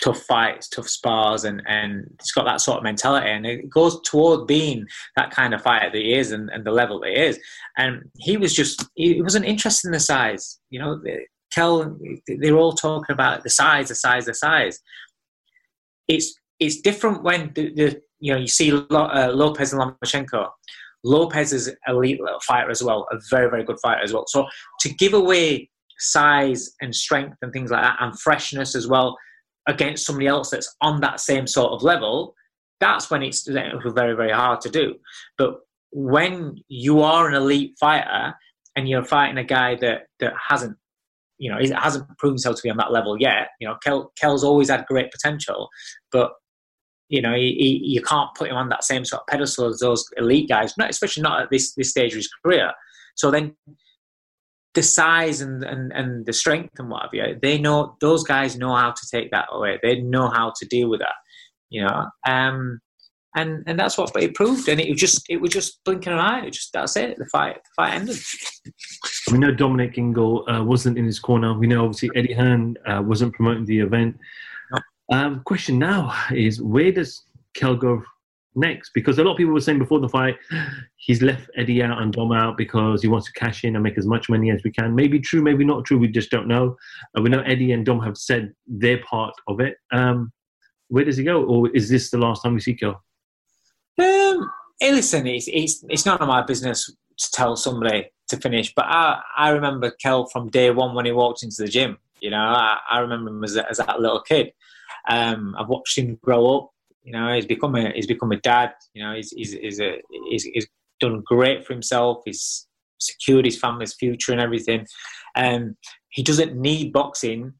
tough 0.00 0.20
fights, 0.22 0.68
tough 0.68 0.88
spars, 0.88 1.42
and 1.42 1.60
and 1.66 2.06
he's 2.22 2.30
got 2.30 2.44
that 2.44 2.60
sort 2.60 2.78
of 2.78 2.84
mentality, 2.84 3.28
and 3.28 3.44
it 3.44 3.68
goes 3.68 4.00
toward 4.02 4.46
being 4.46 4.86
that 5.16 5.32
kind 5.32 5.54
of 5.54 5.60
fighter 5.60 5.90
that 5.90 5.98
he 5.98 6.14
is, 6.14 6.30
and, 6.30 6.50
and 6.50 6.64
the 6.64 6.70
level 6.70 7.00
that 7.00 7.10
he 7.10 7.20
is. 7.20 7.40
And 7.76 8.04
he 8.18 8.36
was 8.36 8.54
just 8.54 8.86
he 8.94 9.20
wasn't 9.20 9.46
interested 9.46 9.88
in 9.88 9.92
the 9.92 9.98
size, 9.98 10.60
you 10.70 10.78
know. 10.78 11.02
Kell, 11.52 11.96
they're 12.26 12.56
all 12.56 12.72
talking 12.72 13.12
about 13.12 13.44
the 13.44 13.50
size, 13.50 13.88
the 13.88 13.94
size, 13.94 14.24
the 14.24 14.34
size 14.34 14.80
it's 16.08 16.34
it's 16.60 16.80
different 16.80 17.22
when 17.22 17.52
the, 17.54 17.72
the 17.74 18.00
you 18.20 18.32
know 18.32 18.38
you 18.38 18.46
see 18.46 18.72
uh, 18.72 19.30
Lopez 19.32 19.72
and 19.72 19.82
Lomachenko. 19.82 20.48
Lopez 21.06 21.52
is 21.52 21.68
an 21.68 21.76
elite 21.86 22.18
fighter 22.46 22.70
as 22.70 22.82
well, 22.82 23.06
a 23.12 23.18
very 23.30 23.50
very 23.50 23.64
good 23.64 23.78
fighter 23.82 24.02
as 24.02 24.12
well. 24.12 24.24
So 24.28 24.46
to 24.80 24.88
give 24.94 25.14
away 25.14 25.70
size 25.98 26.72
and 26.80 26.94
strength 26.94 27.36
and 27.42 27.52
things 27.52 27.70
like 27.70 27.82
that, 27.82 27.96
and 28.00 28.18
freshness 28.18 28.74
as 28.74 28.86
well 28.86 29.16
against 29.66 30.06
somebody 30.06 30.26
else 30.26 30.50
that's 30.50 30.74
on 30.80 31.00
that 31.00 31.20
same 31.20 31.46
sort 31.46 31.72
of 31.72 31.82
level, 31.82 32.34
that's 32.80 33.10
when 33.10 33.22
it's 33.22 33.46
very 33.46 34.14
very 34.14 34.32
hard 34.32 34.60
to 34.62 34.70
do. 34.70 34.94
But 35.36 35.56
when 35.92 36.56
you 36.68 37.02
are 37.02 37.28
an 37.28 37.34
elite 37.34 37.76
fighter 37.78 38.34
and 38.76 38.88
you're 38.88 39.04
fighting 39.04 39.38
a 39.38 39.44
guy 39.44 39.76
that 39.76 40.06
that 40.20 40.32
hasn't 40.48 40.76
you 41.38 41.50
know, 41.50 41.58
he 41.58 41.70
hasn't 41.70 42.06
proven 42.18 42.34
himself 42.34 42.56
to 42.56 42.62
be 42.62 42.70
on 42.70 42.76
that 42.76 42.92
level 42.92 43.20
yet. 43.20 43.48
You 43.60 43.68
know, 43.68 43.76
Kell, 43.82 44.12
Kell's 44.18 44.44
always 44.44 44.70
had 44.70 44.86
great 44.86 45.10
potential, 45.10 45.68
but 46.12 46.32
you 47.08 47.20
know, 47.20 47.34
he, 47.34 47.54
he, 47.58 47.80
you 47.84 48.02
can't 48.02 48.34
put 48.34 48.48
him 48.48 48.56
on 48.56 48.68
that 48.70 48.84
same 48.84 49.04
sort 49.04 49.22
of 49.22 49.26
pedestal 49.26 49.66
as 49.66 49.78
those 49.78 50.04
elite 50.16 50.48
guys, 50.48 50.74
not 50.78 50.90
especially 50.90 51.22
not 51.22 51.42
at 51.42 51.50
this 51.50 51.74
this 51.74 51.90
stage 51.90 52.12
of 52.12 52.16
his 52.16 52.30
career. 52.44 52.72
So 53.14 53.30
then, 53.30 53.54
the 54.74 54.82
size 54.82 55.40
and 55.40 55.62
and, 55.64 55.92
and 55.92 56.26
the 56.26 56.32
strength 56.32 56.78
and 56.78 56.88
what 56.88 57.02
have 57.02 57.10
you, 57.12 57.38
they 57.40 57.58
know 57.58 57.96
those 58.00 58.24
guys 58.24 58.56
know 58.56 58.74
how 58.74 58.92
to 58.92 59.08
take 59.10 59.30
that 59.32 59.48
away. 59.52 59.78
They 59.82 60.00
know 60.00 60.28
how 60.28 60.52
to 60.56 60.66
deal 60.66 60.88
with 60.88 61.00
that. 61.00 61.14
You 61.70 61.84
know, 61.84 62.06
um, 62.26 62.80
and 63.34 63.62
and 63.66 63.78
that's 63.78 63.98
what 63.98 64.10
it 64.16 64.34
proved. 64.34 64.68
And 64.68 64.80
it 64.80 64.90
was 64.90 65.00
just 65.00 65.24
it 65.28 65.40
was 65.40 65.50
just 65.50 65.82
blinking 65.84 66.12
an 66.12 66.18
eye. 66.18 66.46
It 66.46 66.52
just 66.52 66.72
that's 66.72 66.96
it. 66.96 67.18
The 67.18 67.26
fight 67.26 67.56
the 67.56 67.70
fight 67.76 67.94
ended. 67.94 68.18
We 69.30 69.38
know 69.38 69.52
Dominic 69.52 69.98
Ingle 69.98 70.48
uh, 70.48 70.62
wasn't 70.62 70.98
in 70.98 71.04
his 71.04 71.18
corner. 71.18 71.54
We 71.54 71.66
know 71.66 71.84
obviously 71.84 72.10
Eddie 72.14 72.34
Hearn 72.34 72.76
uh, 72.86 73.02
wasn't 73.02 73.34
promoting 73.34 73.64
the 73.64 73.80
event. 73.80 74.16
Um, 75.12 75.42
question 75.44 75.78
now 75.78 76.14
is 76.32 76.62
where 76.62 76.92
does 76.92 77.24
Kell 77.54 77.76
go 77.76 78.02
next? 78.54 78.90
Because 78.94 79.18
a 79.18 79.24
lot 79.24 79.32
of 79.32 79.36
people 79.36 79.52
were 79.52 79.60
saying 79.60 79.78
before 79.78 80.00
the 80.00 80.08
fight, 80.08 80.36
he's 80.96 81.22
left 81.22 81.50
Eddie 81.56 81.82
out 81.82 82.00
and 82.00 82.12
Dom 82.12 82.32
out 82.32 82.56
because 82.56 83.02
he 83.02 83.08
wants 83.08 83.26
to 83.26 83.32
cash 83.32 83.64
in 83.64 83.76
and 83.76 83.82
make 83.82 83.98
as 83.98 84.06
much 84.06 84.28
money 84.28 84.50
as 84.50 84.62
we 84.64 84.70
can. 84.70 84.94
Maybe 84.94 85.20
true, 85.20 85.42
maybe 85.42 85.64
not 85.64 85.84
true. 85.84 85.98
We 85.98 86.08
just 86.08 86.30
don't 86.30 86.48
know. 86.48 86.76
Uh, 87.16 87.22
we 87.22 87.30
know 87.30 87.40
Eddie 87.40 87.72
and 87.72 87.84
Dom 87.84 88.00
have 88.00 88.16
said 88.16 88.52
their 88.66 88.98
part 89.02 89.34
of 89.48 89.60
it. 89.60 89.76
Um, 89.92 90.32
where 90.88 91.04
does 91.04 91.16
he 91.16 91.24
go, 91.24 91.44
or 91.44 91.70
is 91.70 91.88
this 91.88 92.10
the 92.10 92.18
last 92.18 92.42
time 92.42 92.54
we 92.54 92.60
see 92.60 92.74
Kell? 92.74 93.02
Um, 93.98 94.50
hey, 94.80 94.92
listen, 94.92 95.26
it's, 95.26 95.48
it's, 95.48 95.84
it's 95.88 96.06
none 96.06 96.18
of 96.18 96.28
my 96.28 96.42
business 96.42 96.86
to 96.86 97.30
tell 97.32 97.56
somebody 97.56 98.10
to 98.28 98.36
finish, 98.38 98.72
but 98.74 98.86
I, 98.86 99.20
I 99.36 99.50
remember 99.50 99.90
Kell 99.90 100.26
from 100.26 100.50
day 100.50 100.70
one 100.70 100.94
when 100.94 101.06
he 101.06 101.12
walked 101.12 101.42
into 101.42 101.62
the 101.62 101.68
gym. 101.68 101.98
You 102.20 102.30
know, 102.30 102.38
I, 102.38 102.78
I 102.90 102.98
remember 103.00 103.30
him 103.30 103.44
as, 103.44 103.56
as 103.56 103.76
that 103.78 104.00
little 104.00 104.22
kid. 104.22 104.52
Um, 105.08 105.54
I've 105.58 105.68
watched 105.68 105.98
him 105.98 106.18
grow 106.22 106.58
up. 106.58 106.70
You 107.02 107.12
know, 107.12 107.34
he's 107.34 107.44
become 107.44 107.74
a 107.74 107.92
he's 107.92 108.06
become 108.06 108.32
a 108.32 108.40
dad. 108.40 108.72
You 108.94 109.04
know, 109.04 109.14
he's 109.14 109.30
he's, 109.30 109.52
he's 109.52 109.78
a 109.78 110.00
he's, 110.30 110.44
he's 110.44 110.66
done 111.00 111.22
great 111.24 111.66
for 111.66 111.74
himself. 111.74 112.22
He's 112.24 112.66
secured 112.98 113.44
his 113.44 113.58
family's 113.58 113.92
future 113.92 114.32
and 114.32 114.40
everything. 114.40 114.86
Um, 115.34 115.76
he 116.08 116.22
doesn't 116.22 116.56
need 116.56 116.92
boxing 116.94 117.52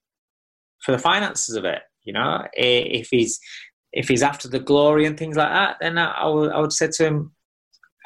for 0.83 0.93
the 0.93 0.99
finances 0.99 1.57
of 1.57 1.67
it. 1.67 1.83
You 2.05 2.15
know, 2.15 2.47
if 2.55 3.09
he's 3.11 3.39
if 3.95 4.09
he's 4.09 4.23
after 4.23 4.49
the 4.49 4.59
glory 4.59 5.07
and 5.07 5.17
things 5.17 5.37
like 5.37 5.51
that, 5.51 5.77
then 5.81 5.99
I, 5.99 6.11
I 6.11 6.27
would 6.27 6.53
I 6.53 6.61
would 6.61 6.73
say 6.73 6.89
to 6.89 7.05
him, 7.05 7.33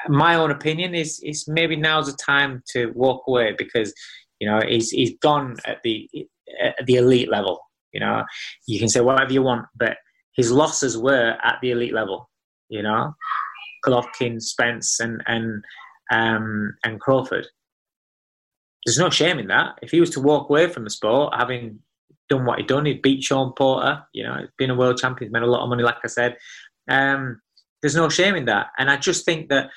my 0.07 0.35
own 0.35 0.51
opinion 0.51 0.95
is 0.95 1.19
is 1.23 1.47
maybe 1.47 1.75
now's 1.75 2.05
the 2.05 2.17
time 2.17 2.63
to 2.73 2.91
walk 2.95 3.23
away 3.27 3.55
because 3.57 3.93
you 4.39 4.49
know 4.49 4.61
he's 4.65 4.91
he's 4.91 5.17
gone 5.21 5.57
at 5.65 5.81
the 5.83 6.07
at 6.61 6.85
the 6.85 6.95
elite 6.95 7.29
level. 7.29 7.59
You 7.91 7.99
know, 8.01 8.23
you 8.67 8.79
can 8.79 8.87
say 8.87 9.01
whatever 9.01 9.33
you 9.33 9.41
want, 9.41 9.65
but 9.75 9.97
his 10.35 10.51
losses 10.51 10.95
were 10.97 11.35
at 11.43 11.57
the 11.61 11.71
elite 11.71 11.93
level. 11.93 12.29
You 12.69 12.83
know, 12.83 13.13
Golovkin, 13.85 14.41
Spence, 14.41 14.99
and 14.99 15.23
and 15.25 15.63
um, 16.11 16.75
and 16.85 16.99
Crawford. 16.99 17.47
There's 18.85 18.99
no 18.99 19.09
shame 19.09 19.39
in 19.39 19.47
that. 19.47 19.77
If 19.81 19.91
he 19.91 19.99
was 19.99 20.11
to 20.11 20.21
walk 20.21 20.49
away 20.49 20.69
from 20.69 20.83
the 20.83 20.89
sport, 20.89 21.33
having 21.35 21.79
done 22.29 22.45
what 22.45 22.59
he'd 22.59 22.67
done, 22.67 22.85
he'd 22.85 23.01
beat 23.01 23.23
Shawn 23.23 23.53
Porter. 23.57 24.03
You 24.13 24.23
know, 24.23 24.47
been 24.57 24.69
a 24.69 24.75
world 24.75 24.97
champion, 24.97 25.31
made 25.31 25.43
a 25.43 25.47
lot 25.47 25.63
of 25.63 25.69
money, 25.69 25.83
like 25.83 25.97
I 26.03 26.07
said. 26.07 26.37
Um, 26.89 27.41
there's 27.81 27.95
no 27.95 28.09
shame 28.09 28.35
in 28.35 28.45
that, 28.45 28.67
and 28.77 28.89
I 28.89 28.97
just 28.97 29.25
think 29.25 29.49
that 29.49 29.69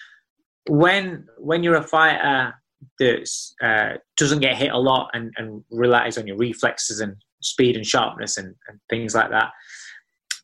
when 0.68 1.26
when 1.38 1.62
you're 1.62 1.76
a 1.76 1.82
fighter 1.82 2.54
that 2.98 3.30
uh, 3.62 3.98
doesn't 4.16 4.40
get 4.40 4.56
hit 4.56 4.72
a 4.72 4.78
lot 4.78 5.10
and, 5.12 5.32
and 5.36 5.62
relies 5.70 6.18
on 6.18 6.26
your 6.26 6.36
reflexes 6.36 7.00
and 7.00 7.14
speed 7.40 7.76
and 7.76 7.86
sharpness 7.86 8.36
and, 8.36 8.54
and 8.68 8.80
things 8.90 9.14
like 9.14 9.30
that, 9.30 9.50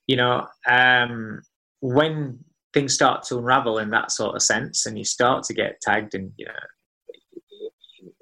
you 0.07 0.17
know, 0.17 0.47
um, 0.69 1.43
when 1.81 2.39
things 2.75 2.95
start 2.95 3.23
to 3.25 3.39
unravel 3.39 3.79
in 3.79 3.91
that 3.91 4.11
sort 4.11 4.35
of 4.35 4.43
sense 4.43 4.87
and 4.87 4.99
you 4.99 5.05
start 5.05 5.43
to 5.45 5.55
get 5.55 5.81
tagged 5.81 6.15
and 6.15 6.33
you 6.37 6.47
know 6.47 6.53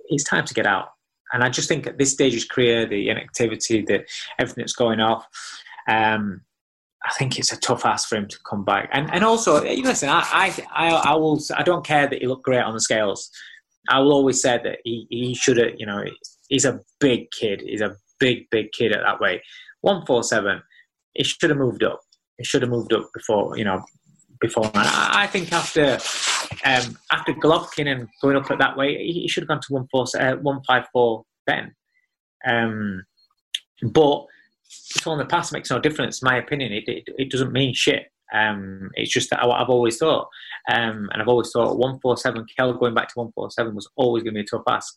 it's 0.08 0.24
time 0.24 0.44
to 0.44 0.54
get 0.54 0.66
out 0.66 0.90
and 1.32 1.42
i 1.42 1.48
just 1.48 1.68
think 1.68 1.86
at 1.86 1.98
this 1.98 2.12
stage 2.12 2.32
of 2.32 2.36
his 2.36 2.44
career 2.44 2.86
the 2.86 3.08
inactivity 3.08 3.82
the 3.82 4.04
everything 4.38 4.62
that's 4.62 4.74
going 4.74 5.00
off 5.00 5.26
um, 5.88 6.40
I 7.06 7.12
think 7.12 7.38
it's 7.38 7.52
a 7.52 7.60
tough 7.60 7.84
ask 7.84 8.08
for 8.08 8.16
him 8.16 8.26
to 8.26 8.38
come 8.48 8.64
back, 8.64 8.88
and 8.92 9.12
and 9.12 9.24
also 9.24 9.62
listen. 9.62 10.08
I, 10.08 10.52
I 10.72 10.88
I 10.90 11.14
will. 11.14 11.40
I 11.56 11.62
don't 11.62 11.86
care 11.86 12.08
that 12.08 12.20
he 12.20 12.26
looked 12.26 12.44
great 12.44 12.62
on 12.62 12.74
the 12.74 12.80
scales. 12.80 13.30
I 13.88 14.00
will 14.00 14.12
always 14.12 14.42
say 14.42 14.58
that 14.62 14.78
he 14.84 15.06
he 15.08 15.34
should 15.34 15.58
have. 15.58 15.74
You 15.78 15.86
know, 15.86 16.02
he's 16.48 16.64
a 16.64 16.80
big 16.98 17.30
kid. 17.30 17.62
He's 17.64 17.80
a 17.80 17.96
big 18.18 18.50
big 18.50 18.72
kid 18.72 18.92
at 18.92 19.02
that 19.02 19.20
weight. 19.20 19.40
One 19.82 20.04
four 20.04 20.24
seven. 20.24 20.62
He 21.14 21.22
should 21.22 21.50
have 21.50 21.58
moved 21.58 21.84
up. 21.84 22.00
He 22.38 22.44
should 22.44 22.62
have 22.62 22.70
moved 22.70 22.92
up 22.92 23.08
before. 23.14 23.56
You 23.56 23.64
know, 23.64 23.84
before. 24.40 24.70
I, 24.74 25.10
I 25.12 25.26
think 25.28 25.52
after 25.52 25.98
um, 26.64 26.98
after 27.12 27.32
Golovkin 27.32 27.86
and 27.90 28.08
going 28.22 28.36
up 28.36 28.50
at 28.50 28.58
that 28.58 28.76
weight, 28.76 29.00
he, 29.00 29.22
he 29.22 29.28
should 29.28 29.42
have 29.42 29.48
gone 29.48 29.60
to 29.60 29.72
one 29.72 29.86
four 29.90 30.04
uh, 30.18 30.36
one 30.36 30.60
five 30.66 30.86
four 30.92 31.24
then. 31.46 31.74
Um, 32.46 33.04
but 33.82 34.24
it's 34.94 35.06
all 35.06 35.14
in 35.14 35.18
the 35.18 35.26
past 35.26 35.52
makes 35.52 35.70
no 35.70 35.78
difference. 35.78 36.22
In 36.22 36.26
my 36.26 36.36
opinion, 36.36 36.72
it, 36.72 36.84
it, 36.88 37.04
it 37.18 37.30
doesn't 37.30 37.52
mean 37.52 37.74
shit. 37.74 38.06
Um, 38.34 38.90
it's 38.94 39.12
just 39.12 39.30
that 39.30 39.42
I've 39.42 39.68
always 39.68 39.98
thought, 39.98 40.28
um, 40.70 41.08
and 41.12 41.22
I've 41.22 41.28
always 41.28 41.50
thought 41.52 41.78
one 41.78 42.00
four 42.00 42.16
seven 42.16 42.44
Kell 42.56 42.72
going 42.72 42.94
back 42.94 43.08
to 43.08 43.14
one 43.20 43.30
four 43.34 43.50
seven 43.50 43.74
was 43.74 43.88
always 43.96 44.24
going 44.24 44.34
to 44.34 44.40
be 44.40 44.44
a 44.44 44.46
tough 44.46 44.64
ask. 44.68 44.94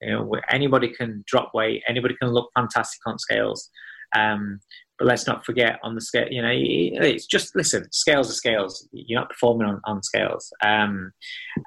You 0.00 0.10
know, 0.10 0.32
anybody 0.50 0.88
can 0.88 1.22
drop 1.26 1.52
weight, 1.54 1.82
anybody 1.88 2.16
can 2.20 2.30
look 2.30 2.50
fantastic 2.56 3.00
on 3.06 3.18
scales. 3.18 3.70
Um, 4.16 4.60
but 5.02 5.08
let's 5.08 5.26
not 5.26 5.44
forget 5.44 5.80
on 5.82 5.96
the 5.96 6.00
scale, 6.00 6.28
you 6.30 6.40
know, 6.40 6.52
it's 6.52 7.26
just 7.26 7.56
listen, 7.56 7.90
scales 7.90 8.30
are 8.30 8.34
scales. 8.34 8.88
You're 8.92 9.18
not 9.18 9.30
performing 9.30 9.66
on, 9.66 9.80
on 9.84 10.00
scales. 10.00 10.52
Um, 10.62 11.12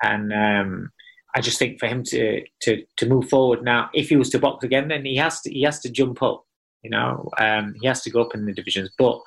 and 0.01 0.31
um, 0.31 0.89
I 1.35 1.41
just 1.41 1.59
think 1.59 1.77
for 1.77 1.87
him 1.87 2.01
to, 2.03 2.45
to, 2.61 2.85
to 2.95 3.05
move 3.05 3.27
forward 3.27 3.61
now, 3.61 3.89
if 3.93 4.07
he 4.07 4.15
was 4.15 4.29
to 4.29 4.39
box 4.39 4.63
again, 4.63 4.87
then 4.87 5.03
he 5.03 5.17
has 5.17 5.41
to, 5.41 5.51
he 5.51 5.63
has 5.63 5.81
to 5.81 5.89
jump 5.89 6.23
up, 6.23 6.45
you 6.81 6.89
know, 6.89 7.29
um, 7.37 7.75
he 7.81 7.87
has 7.87 8.03
to 8.03 8.09
go 8.09 8.21
up 8.21 8.35
in 8.35 8.45
the 8.45 8.53
divisions. 8.53 8.89
But 8.97 9.19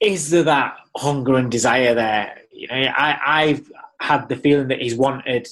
is 0.00 0.30
there 0.30 0.42
that 0.42 0.74
hunger 0.96 1.36
and 1.36 1.52
desire 1.52 1.94
there? 1.94 2.36
You 2.50 2.66
know, 2.66 2.74
I, 2.74 3.20
I've 3.24 3.70
had 4.00 4.28
the 4.28 4.34
feeling 4.34 4.66
that 4.68 4.82
he's 4.82 4.96
wanted 4.96 5.46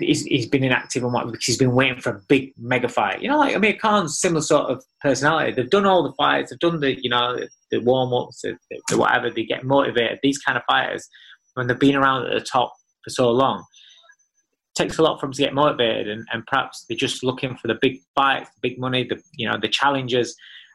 he's, 0.00 0.24
he's 0.24 0.46
been 0.46 0.64
inactive 0.64 1.04
and 1.04 1.12
what 1.12 1.26
because 1.30 1.44
he's 1.44 1.56
been 1.56 1.72
waiting 1.72 2.00
for 2.00 2.10
a 2.10 2.20
big 2.28 2.52
mega 2.58 2.88
fight. 2.88 3.22
You 3.22 3.28
know, 3.28 3.38
like 3.38 3.54
Amir 3.54 3.74
Khan's 3.74 4.18
similar 4.18 4.42
sort 4.42 4.70
of 4.70 4.84
personality. 5.00 5.52
They've 5.52 5.70
done 5.70 5.86
all 5.86 6.02
the 6.02 6.12
fights, 6.14 6.50
they've 6.50 6.58
done 6.58 6.80
the 6.80 7.00
you 7.00 7.10
know 7.10 7.38
the 7.70 7.78
warm 7.80 8.12
ups, 8.12 8.42
the, 8.42 8.56
the, 8.88 8.98
whatever. 8.98 9.30
They 9.30 9.44
get 9.44 9.64
motivated. 9.64 10.18
These 10.22 10.38
kind 10.38 10.58
of 10.58 10.64
fighters, 10.68 11.08
when 11.54 11.66
they've 11.66 11.78
been 11.78 11.96
around 11.96 12.26
at 12.26 12.34
the 12.34 12.44
top 12.44 12.72
for 13.04 13.10
so 13.10 13.30
long, 13.30 13.64
takes 14.74 14.98
a 14.98 15.02
lot 15.02 15.20
for 15.20 15.26
them 15.26 15.32
to 15.32 15.42
get 15.42 15.54
motivated, 15.54 16.08
and, 16.08 16.26
and 16.32 16.44
perhaps 16.46 16.84
they're 16.88 16.96
just 16.96 17.22
looking 17.22 17.56
for 17.56 17.68
the 17.68 17.78
big 17.80 17.98
fights, 18.14 18.50
the 18.50 18.68
big 18.68 18.78
money, 18.78 19.04
the 19.04 19.20
you 19.34 19.48
know 19.48 19.58
the 19.60 19.68
challenges. 19.68 20.34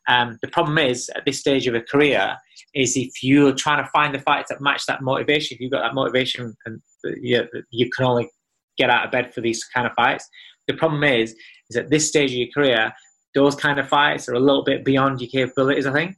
Um, 0.09 0.37
the 0.41 0.49
problem 0.49 0.77
is 0.77 1.09
at 1.15 1.23
this 1.25 1.39
stage 1.39 1.65
of 1.65 1.75
a 1.75 1.81
career 1.81 2.35
is 2.75 2.97
if 2.97 3.23
you're 3.23 3.53
trying 3.53 3.81
to 3.81 3.89
find 3.91 4.13
the 4.13 4.19
fights 4.19 4.49
that 4.49 4.59
match 4.59 4.85
that 4.87 5.01
motivation, 5.01 5.55
if 5.55 5.61
you've 5.61 5.71
got 5.71 5.81
that 5.81 5.93
motivation 5.93 6.53
and 6.65 6.81
you, 7.21 7.47
you 7.71 7.89
can 7.89 8.05
only 8.05 8.29
get 8.77 8.89
out 8.89 9.05
of 9.05 9.11
bed 9.11 9.33
for 9.33 9.41
these 9.41 9.63
kind 9.63 9.87
of 9.87 9.93
fights. 9.93 10.27
The 10.67 10.75
problem 10.75 11.03
is, 11.03 11.35
is 11.69 11.77
at 11.77 11.89
this 11.89 12.07
stage 12.07 12.31
of 12.31 12.37
your 12.37 12.47
career, 12.53 12.93
those 13.35 13.55
kind 13.55 13.79
of 13.79 13.89
fights 13.89 14.29
are 14.29 14.33
a 14.33 14.39
little 14.39 14.63
bit 14.63 14.85
beyond 14.85 15.21
your 15.21 15.29
capabilities. 15.29 15.85
I 15.85 15.93
think. 15.93 16.15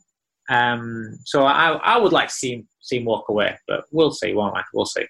Um, 0.50 1.18
so 1.26 1.46
I, 1.46 1.72
I 1.72 1.98
would 1.98 2.14
like 2.14 2.28
to 2.28 2.34
see 2.34 2.54
him, 2.54 2.68
see 2.82 2.98
him 2.98 3.06
walk 3.06 3.30
away, 3.30 3.58
but 3.68 3.86
we'll 3.92 4.12
see, 4.12 4.34
won't 4.34 4.56
I? 4.56 4.62
We'll 4.74 4.86
see. 4.86 5.06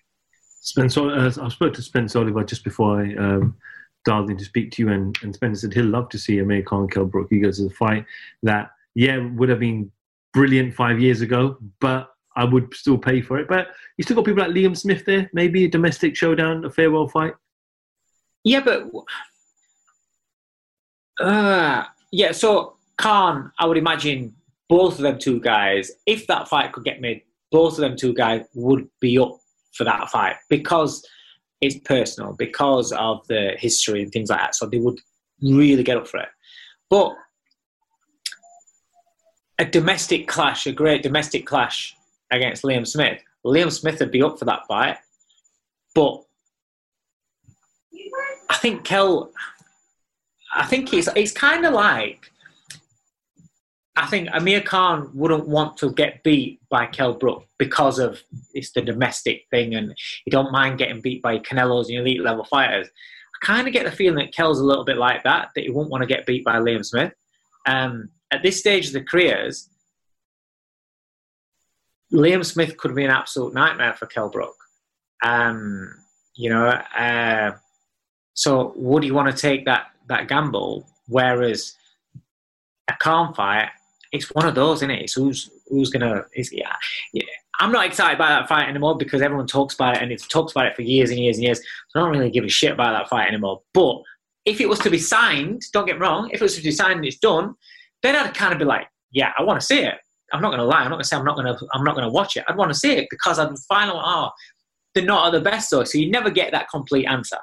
Spence, 0.61 0.97
uh, 0.97 1.31
I 1.41 1.49
spoke 1.49 1.73
to 1.73 1.81
Spence 1.81 2.15
Oliver 2.15 2.43
just 2.43 2.63
before 2.63 3.01
I 3.01 3.15
um, 3.15 3.57
dialed 4.05 4.29
in 4.29 4.37
to 4.37 4.45
speak 4.45 4.71
to 4.71 4.81
you, 4.81 4.89
and, 4.89 5.17
and 5.21 5.35
Spence 5.35 5.61
said 5.61 5.73
he'll 5.73 5.85
love 5.85 6.09
to 6.09 6.17
see 6.17 6.39
Amir 6.39 6.63
Khan 6.63 6.87
Kell 6.87 7.05
Brook. 7.05 7.27
He 7.29 7.39
goes, 7.39 7.57
to 7.57 7.65
the 7.65 7.69
fight 7.69 8.05
that, 8.43 8.69
yeah, 8.93 9.17
would 9.35 9.49
have 9.49 9.59
been 9.59 9.91
brilliant 10.33 10.73
five 10.73 10.99
years 10.99 11.21
ago, 11.21 11.57
but 11.81 12.14
I 12.35 12.43
would 12.43 12.73
still 12.73 12.97
pay 12.97 13.21
for 13.21 13.37
it. 13.39 13.47
But 13.47 13.67
you 13.97 14.03
still 14.03 14.15
got 14.15 14.25
people 14.25 14.43
like 14.43 14.53
Liam 14.53 14.77
Smith 14.77 15.05
there, 15.05 15.29
maybe 15.33 15.65
a 15.65 15.69
domestic 15.69 16.15
showdown, 16.15 16.65
a 16.65 16.69
farewell 16.69 17.07
fight. 17.07 17.33
Yeah, 18.43 18.61
but 18.61 18.89
uh, 21.19 21.83
yeah. 22.11 22.31
So 22.31 22.75
Khan, 22.97 23.51
I 23.57 23.65
would 23.65 23.77
imagine 23.77 24.35
both 24.69 24.95
of 24.95 25.01
them 25.01 25.17
two 25.17 25.39
guys, 25.39 25.91
if 26.05 26.27
that 26.27 26.47
fight 26.47 26.73
could 26.73 26.83
get 26.83 27.01
made, 27.01 27.21
both 27.51 27.73
of 27.73 27.79
them 27.79 27.95
two 27.95 28.13
guys 28.13 28.45
would 28.53 28.87
be 28.99 29.17
up 29.17 29.37
for 29.73 29.83
that 29.83 30.09
fight 30.09 30.35
because 30.49 31.05
it's 31.61 31.79
personal, 31.79 32.33
because 32.33 32.91
of 32.91 33.25
the 33.27 33.55
history 33.57 34.03
and 34.03 34.11
things 34.11 34.29
like 34.29 34.39
that. 34.39 34.55
So 34.55 34.65
they 34.65 34.79
would 34.79 34.99
really 35.41 35.83
get 35.83 35.97
up 35.97 36.07
for 36.07 36.19
it. 36.19 36.29
But 36.89 37.15
a 39.57 39.65
domestic 39.65 40.27
clash, 40.27 40.67
a 40.67 40.71
great 40.71 41.01
domestic 41.01 41.45
clash 41.45 41.94
against 42.31 42.63
Liam 42.63 42.87
Smith. 42.87 43.21
Liam 43.45 43.71
Smith 43.71 43.99
would 43.99 44.11
be 44.11 44.23
up 44.23 44.39
for 44.39 44.45
that 44.45 44.65
fight, 44.67 44.97
but 45.93 46.23
I 48.49 48.55
think 48.57 48.83
Kell, 48.83 49.31
I 50.53 50.65
think 50.65 50.93
it's 50.93 51.09
it's 51.15 51.31
kind 51.31 51.65
of 51.65 51.73
like. 51.73 52.31
I 53.97 54.07
think 54.07 54.27
Amir 54.33 54.59
Khan 54.59 55.09
wouldn't 55.13 55.47
want 55.47 55.77
to 55.77 55.93
get 55.93 56.21
beat 56.21 56.59
by 56.69 56.85
Kell 56.85 57.13
Brook 57.13 57.45
because 57.57 57.97
of 57.97 58.21
it's 58.53 58.71
the 58.73 58.81
domestic 58.81 59.43
thing, 59.51 59.73
and 59.75 59.95
he 60.25 60.31
don't 60.31 60.51
mind 60.51 60.79
getting 60.79 60.99
beat 60.99 61.21
by 61.21 61.39
Canelo's 61.39 61.87
and 61.87 61.99
elite 61.99 62.21
level 62.21 62.43
fighters. 62.43 62.87
I 62.87 63.45
kind 63.45 63.67
of 63.67 63.73
get 63.73 63.85
the 63.85 63.91
feeling 63.91 64.17
that 64.17 64.33
Kell's 64.33 64.59
a 64.59 64.65
little 64.65 64.83
bit 64.83 64.97
like 64.97 65.23
that, 65.23 65.51
that 65.55 65.63
he 65.63 65.69
won't 65.69 65.89
want 65.89 66.01
to 66.01 66.07
get 66.07 66.25
beat 66.25 66.43
by 66.43 66.57
Liam 66.57 66.85
Smith. 66.85 67.13
Um, 67.67 68.09
at 68.31 68.43
this 68.43 68.59
stage 68.59 68.87
of 68.87 68.93
the 68.93 69.03
careers, 69.03 69.69
Liam 72.13 72.45
Smith 72.45 72.77
could 72.77 72.95
be 72.95 73.03
an 73.03 73.11
absolute 73.11 73.53
nightmare 73.53 73.93
for 73.93 74.05
Kell 74.05 74.29
Brook. 74.29 74.55
Um, 75.23 75.93
you 76.35 76.49
know, 76.49 76.67
uh, 76.67 77.51
so 78.33 78.73
would 78.75 79.03
you 79.03 79.13
want 79.13 79.33
to 79.33 79.41
take 79.41 79.65
that 79.65 79.87
that 80.07 80.27
gamble? 80.27 80.87
Whereas 81.07 81.75
a 82.87 82.93
Khan 82.99 83.33
fight, 83.33 83.69
it's 84.11 84.27
one 84.33 84.45
of 84.45 84.55
those, 84.55 84.79
isn't 84.79 84.91
it? 84.91 85.03
It's 85.03 85.13
who's 85.13 85.49
who's 85.67 85.89
gonna. 85.89 86.25
Yeah, 86.35 86.75
yeah. 87.13 87.23
I'm 87.59 87.71
not 87.71 87.85
excited 87.85 88.15
about 88.15 88.41
that 88.41 88.49
fight 88.49 88.67
anymore 88.67 88.97
because 88.97 89.21
everyone 89.21 89.47
talks 89.47 89.75
about 89.75 89.95
it 89.95 90.03
and 90.03 90.11
it's 90.11 90.27
talks 90.27 90.51
about 90.51 90.67
it 90.67 90.75
for 90.75 90.81
years 90.81 91.09
and 91.09 91.19
years 91.19 91.37
and 91.37 91.45
years. 91.45 91.59
So 91.89 91.99
I 91.99 92.03
don't 92.03 92.11
really 92.11 92.29
give 92.29 92.43
a 92.43 92.49
shit 92.49 92.73
about 92.73 92.91
that 92.91 93.09
fight 93.09 93.29
anymore. 93.29 93.61
But 93.73 94.01
if 94.45 94.59
it 94.59 94.67
was 94.67 94.79
to 94.79 94.89
be 94.89 94.99
signed, 94.99 95.63
don't 95.71 95.85
get 95.85 95.95
me 95.95 96.01
wrong, 96.01 96.29
if 96.31 96.41
it 96.41 96.43
was 96.43 96.55
to 96.57 96.63
be 96.63 96.71
signed 96.71 96.97
and 96.97 97.05
it's 97.05 97.17
done, 97.17 97.55
then 98.03 98.15
I'd 98.15 98.33
kind 98.33 98.53
of 98.53 98.59
be 98.59 98.65
like, 98.65 98.87
yeah, 99.11 99.31
I 99.37 99.43
want 99.43 99.59
to 99.59 99.65
see 99.65 99.79
it. 99.79 99.95
I'm 100.35 100.41
not 100.41 100.49
going 100.49 100.59
to 100.59 100.65
lie. 100.65 100.79
I'm 100.79 100.89
not 100.89 100.95
going 100.95 101.03
to 101.03 101.07
say 101.07 101.15
I'm 101.15 101.25
not 101.25 101.35
going 101.35 101.47
to. 101.47 101.67
I'm 101.73 101.83
not 101.83 101.95
going 101.95 102.05
to 102.05 102.11
watch 102.11 102.35
it. 102.35 102.43
I'd 102.47 102.57
want 102.57 102.71
to 102.71 102.77
see 102.77 102.93
it 102.93 103.07
because 103.09 103.39
I'd 103.39 103.49
out. 103.49 103.57
Oh, 103.71 104.29
they're 104.93 105.05
not 105.05 105.31
the 105.31 105.39
best 105.41 105.71
though. 105.71 105.83
So 105.83 105.97
you 105.97 106.11
never 106.11 106.29
get 106.29 106.51
that 106.51 106.69
complete 106.69 107.05
answer. 107.05 107.37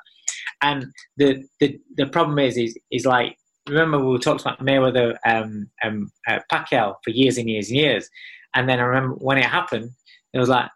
And 0.63 0.87
the 1.17 1.43
the, 1.61 1.79
the 1.97 2.07
problem 2.07 2.39
is, 2.39 2.57
is 2.57 2.77
is 2.91 3.07
like 3.07 3.37
remember 3.69 3.99
we 4.05 4.19
talked 4.19 4.43
about 4.43 4.61
Mayweather 4.61 5.17
um, 5.27 5.71
um, 5.83 6.11
uh, 6.29 6.41
Pacquiao 6.53 6.97
for 7.03 7.11
years 7.11 7.39
and 7.39 7.49
years 7.49 7.69
and 7.69 7.79
years, 7.79 8.09
and 8.55 8.69
then 8.69 8.79
I 8.79 8.83
remember 8.83 9.15
when 9.17 9.39
it 9.39 9.45
happened, 9.45 9.91
it 10.33 10.39
was 10.39 10.49
like, 10.49 10.71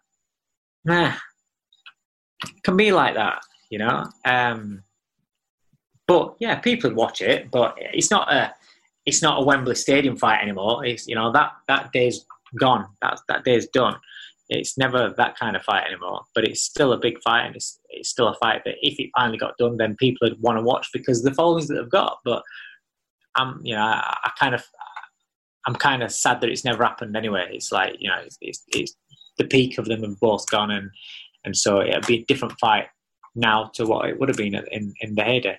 nah, 0.85 1.13
can 2.63 2.77
be 2.77 2.91
like 2.91 3.15
that, 3.15 3.41
you 3.69 3.79
know. 3.79 4.05
Um, 4.25 4.83
but 6.07 6.35
yeah, 6.39 6.55
people 6.55 6.93
watch 6.93 7.21
it, 7.21 7.51
but 7.51 7.75
it's 7.77 8.11
not 8.11 8.31
a 8.31 8.53
it's 9.07 9.21
not 9.21 9.41
a 9.41 9.45
Wembley 9.45 9.73
Stadium 9.73 10.17
fight 10.17 10.41
anymore. 10.41 10.85
It's 10.85 11.07
you 11.07 11.15
know 11.15 11.31
that 11.31 11.53
that 11.69 11.91
day's 11.93 12.25
gone. 12.59 12.85
That 13.01 13.19
that 13.29 13.45
day's 13.45 13.67
done. 13.69 13.95
It's 14.49 14.77
never 14.77 15.13
that 15.17 15.37
kind 15.37 15.55
of 15.55 15.63
fight 15.63 15.87
anymore. 15.87 16.21
But 16.35 16.43
it's 16.43 16.61
still 16.61 16.91
a 16.91 16.99
big 16.99 17.17
fight, 17.23 17.45
and 17.45 17.55
it's 17.55 17.79
it's 17.89 18.09
still 18.09 18.27
a 18.27 18.35
fight 18.35 18.63
that 18.65 18.75
if 18.81 18.99
it 18.99 19.09
finally 19.17 19.37
got 19.37 19.57
done, 19.57 19.77
then 19.77 19.95
people 19.95 20.27
would 20.27 20.41
want 20.41 20.57
to 20.57 20.61
watch 20.61 20.89
because 20.91 21.23
the 21.23 21.33
followings 21.33 21.67
that 21.69 21.75
they've 21.75 21.89
got. 21.89 22.17
But 22.25 22.43
I'm 23.35 23.61
you 23.63 23.75
know 23.75 23.81
I, 23.81 24.17
I 24.25 24.31
kind 24.37 24.53
of 24.53 24.63
I'm 25.65 25.75
kind 25.75 26.03
of 26.03 26.11
sad 26.11 26.41
that 26.41 26.49
it's 26.49 26.65
never 26.65 26.83
happened 26.83 27.15
anyway. 27.15 27.47
It's 27.51 27.71
like 27.71 27.95
you 27.99 28.09
know 28.09 28.19
it's, 28.25 28.37
it's, 28.41 28.61
it's 28.73 28.93
the 29.37 29.45
peak 29.45 29.77
of 29.77 29.85
them 29.85 30.03
have 30.03 30.19
both 30.19 30.45
gone, 30.51 30.71
and 30.71 30.91
and 31.45 31.55
so 31.55 31.81
it'd 31.81 32.05
be 32.05 32.19
a 32.19 32.25
different 32.25 32.59
fight 32.59 32.87
now 33.35 33.71
to 33.75 33.85
what 33.85 34.09
it 34.09 34.19
would 34.19 34.27
have 34.27 34.37
been 34.37 34.55
in 34.55 34.93
in 34.99 35.15
the 35.15 35.23
heyday. 35.23 35.57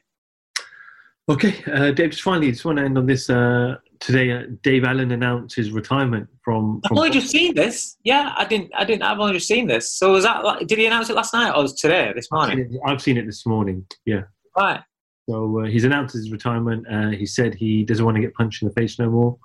Okay, 1.29 1.63
uh, 1.71 1.91
Dave. 1.91 2.11
Just 2.11 2.23
finally, 2.23 2.51
just 2.51 2.65
want 2.65 2.79
to 2.79 2.85
end 2.85 2.97
on 2.97 3.07
this. 3.07 3.29
Uh, 3.29 3.77
today, 4.01 4.31
uh, 4.33 4.45
Dave 4.63 4.85
Allen 4.85 5.11
announced 5.11 5.55
his 5.55 5.71
retirement 5.71 6.27
from. 6.43 6.81
from 6.89 6.99
I've 6.99 7.05
only 7.05 7.11
just 7.11 7.31
seen 7.31 7.55
this. 7.55 7.99
Yeah, 8.03 8.33
I 8.37 8.47
didn't. 8.47 8.71
I 8.75 8.85
didn't. 8.85 9.03
I've 9.03 9.19
only 9.19 9.35
just 9.35 9.47
seen 9.47 9.67
this. 9.67 9.93
So 9.93 10.13
was 10.13 10.25
that? 10.25 10.43
Like, 10.43 10.67
did 10.67 10.79
he 10.79 10.87
announce 10.87 11.11
it 11.11 11.17
last 11.17 11.35
night 11.35 11.53
or 11.55 11.63
was 11.63 11.75
today? 11.75 12.13
This 12.15 12.31
morning? 12.33 12.61
I've 12.61 12.67
seen, 12.71 12.75
it, 12.75 12.81
I've 12.87 13.03
seen 13.03 13.17
it 13.19 13.27
this 13.27 13.45
morning. 13.45 13.87
Yeah. 14.07 14.23
Right. 14.57 14.81
So 15.29 15.61
uh, 15.61 15.67
he's 15.67 15.85
announced 15.85 16.15
his 16.15 16.31
retirement. 16.31 16.87
Uh, 16.91 17.11
he 17.11 17.27
said 17.27 17.55
he 17.55 17.85
doesn't 17.85 18.05
want 18.05 18.15
to 18.15 18.23
get 18.23 18.33
punched 18.33 18.63
in 18.63 18.69
the 18.69 18.75
face 18.75 18.99
no 18.99 19.11
more. 19.11 19.39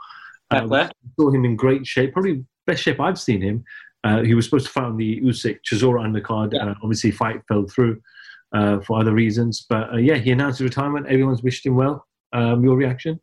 Fair 0.49 0.89
saw 1.19 1.31
him 1.31 1.43
in 1.43 1.55
great 1.55 1.85
shape, 1.85 2.13
probably 2.13 2.45
best 2.65 2.83
shape 2.83 2.99
I've 2.99 3.19
seen 3.19 3.41
him. 3.41 3.63
Uh, 4.05 4.21
he 4.21 4.33
was 4.33 4.45
supposed 4.45 4.67
to 4.67 4.71
fight 4.71 4.85
on 4.85 4.97
the 4.97 5.19
Usyk 5.21 5.59
Chisora 5.69 6.01
undercard. 6.05 6.53
Yeah. 6.53 6.67
Uh, 6.67 6.75
obviously, 6.81 7.11
fight 7.11 7.41
fell 7.47 7.65
through 7.67 8.01
uh, 8.53 8.79
for 8.81 8.99
other 8.99 9.13
reasons. 9.13 9.65
But 9.67 9.93
uh, 9.93 9.97
yeah, 9.97 10.15
he 10.15 10.31
announced 10.31 10.59
his 10.59 10.69
retirement. 10.69 11.07
Everyone's 11.07 11.43
wished 11.43 11.65
him 11.65 11.75
well. 11.75 12.05
Um, 12.31 12.63
your 12.63 12.75
reaction? 12.75 13.19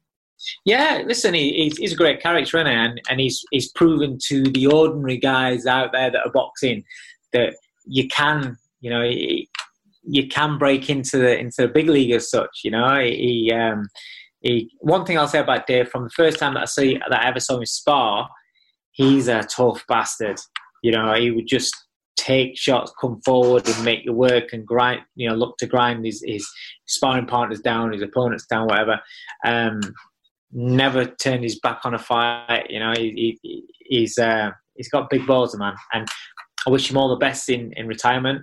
Yeah, 0.64 1.02
listen, 1.06 1.34
he, 1.34 1.72
he's, 1.76 1.92
a 1.92 1.96
great 1.96 2.22
character, 2.22 2.64
he? 2.64 2.72
And, 2.72 3.00
and 3.10 3.20
he's, 3.20 3.44
he's 3.50 3.70
proven 3.72 4.18
to 4.28 4.42
the 4.44 4.66
ordinary 4.68 5.18
guys 5.18 5.66
out 5.66 5.92
there 5.92 6.10
that 6.10 6.26
are 6.26 6.32
boxing 6.32 6.84
that 7.32 7.54
you 7.84 8.08
can, 8.08 8.56
you 8.80 8.90
know, 8.90 9.02
you 9.02 10.28
can 10.28 10.58
break 10.58 10.88
into 10.88 11.18
the 11.18 11.38
into 11.38 11.62
the 11.62 11.68
big 11.68 11.88
league 11.88 12.12
as 12.12 12.30
such. 12.30 12.60
You 12.64 12.70
know, 12.70 13.00
he, 13.00 13.52
um, 13.54 13.88
he. 14.40 14.70
One 14.80 15.04
thing 15.04 15.18
I'll 15.18 15.28
say 15.28 15.40
about 15.40 15.66
Dave 15.66 15.88
from 15.88 16.04
the 16.04 16.10
first 16.10 16.38
time 16.38 16.54
that 16.54 16.62
I 16.62 16.66
see 16.66 16.98
that 17.08 17.20
I 17.20 17.28
ever 17.28 17.40
saw 17.40 17.58
him 17.58 17.66
spar, 17.66 18.28
he's 18.92 19.28
a 19.28 19.42
tough 19.42 19.84
bastard. 19.88 20.40
You 20.82 20.92
know, 20.92 21.12
he 21.14 21.30
would 21.30 21.46
just 21.46 21.76
take 22.20 22.56
shots, 22.56 22.92
come 23.00 23.20
forward, 23.24 23.66
and 23.66 23.84
make 23.84 24.04
your 24.04 24.14
work 24.14 24.52
and 24.52 24.66
grind. 24.66 25.00
You 25.16 25.30
know, 25.30 25.34
look 25.34 25.56
to 25.58 25.66
grind 25.66 26.04
his, 26.04 26.22
his 26.26 26.46
sparring 26.86 27.26
partners 27.26 27.60
down, 27.60 27.92
his 27.92 28.02
opponents 28.02 28.46
down, 28.46 28.66
whatever. 28.66 29.00
Um, 29.44 29.80
never 30.52 31.06
turned 31.06 31.42
his 31.42 31.58
back 31.60 31.80
on 31.84 31.94
a 31.94 31.98
fight. 31.98 32.66
You 32.68 32.80
know, 32.80 32.92
he, 32.96 33.38
he, 33.42 33.64
he's 33.80 34.18
uh, 34.18 34.50
he's 34.74 34.90
got 34.90 35.10
big 35.10 35.26
balls, 35.26 35.56
man, 35.56 35.74
and 35.92 36.06
I 36.66 36.70
wish 36.70 36.90
him 36.90 36.98
all 36.98 37.08
the 37.08 37.16
best 37.16 37.48
in, 37.48 37.72
in 37.76 37.86
retirement. 37.86 38.42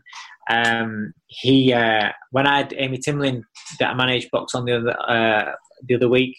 Um, 0.50 1.14
he 1.28 1.74
uh, 1.74 2.10
when 2.32 2.48
I 2.48 2.58
had 2.58 2.74
Amy 2.78 2.98
Timlin 2.98 3.44
that 3.80 3.92
I 3.92 3.94
managed 3.94 4.32
box 4.32 4.56
on 4.56 4.66
the 4.66 4.78
other 4.78 5.00
uh, 5.10 5.54
the 5.88 5.96
other 5.96 6.10
week. 6.10 6.36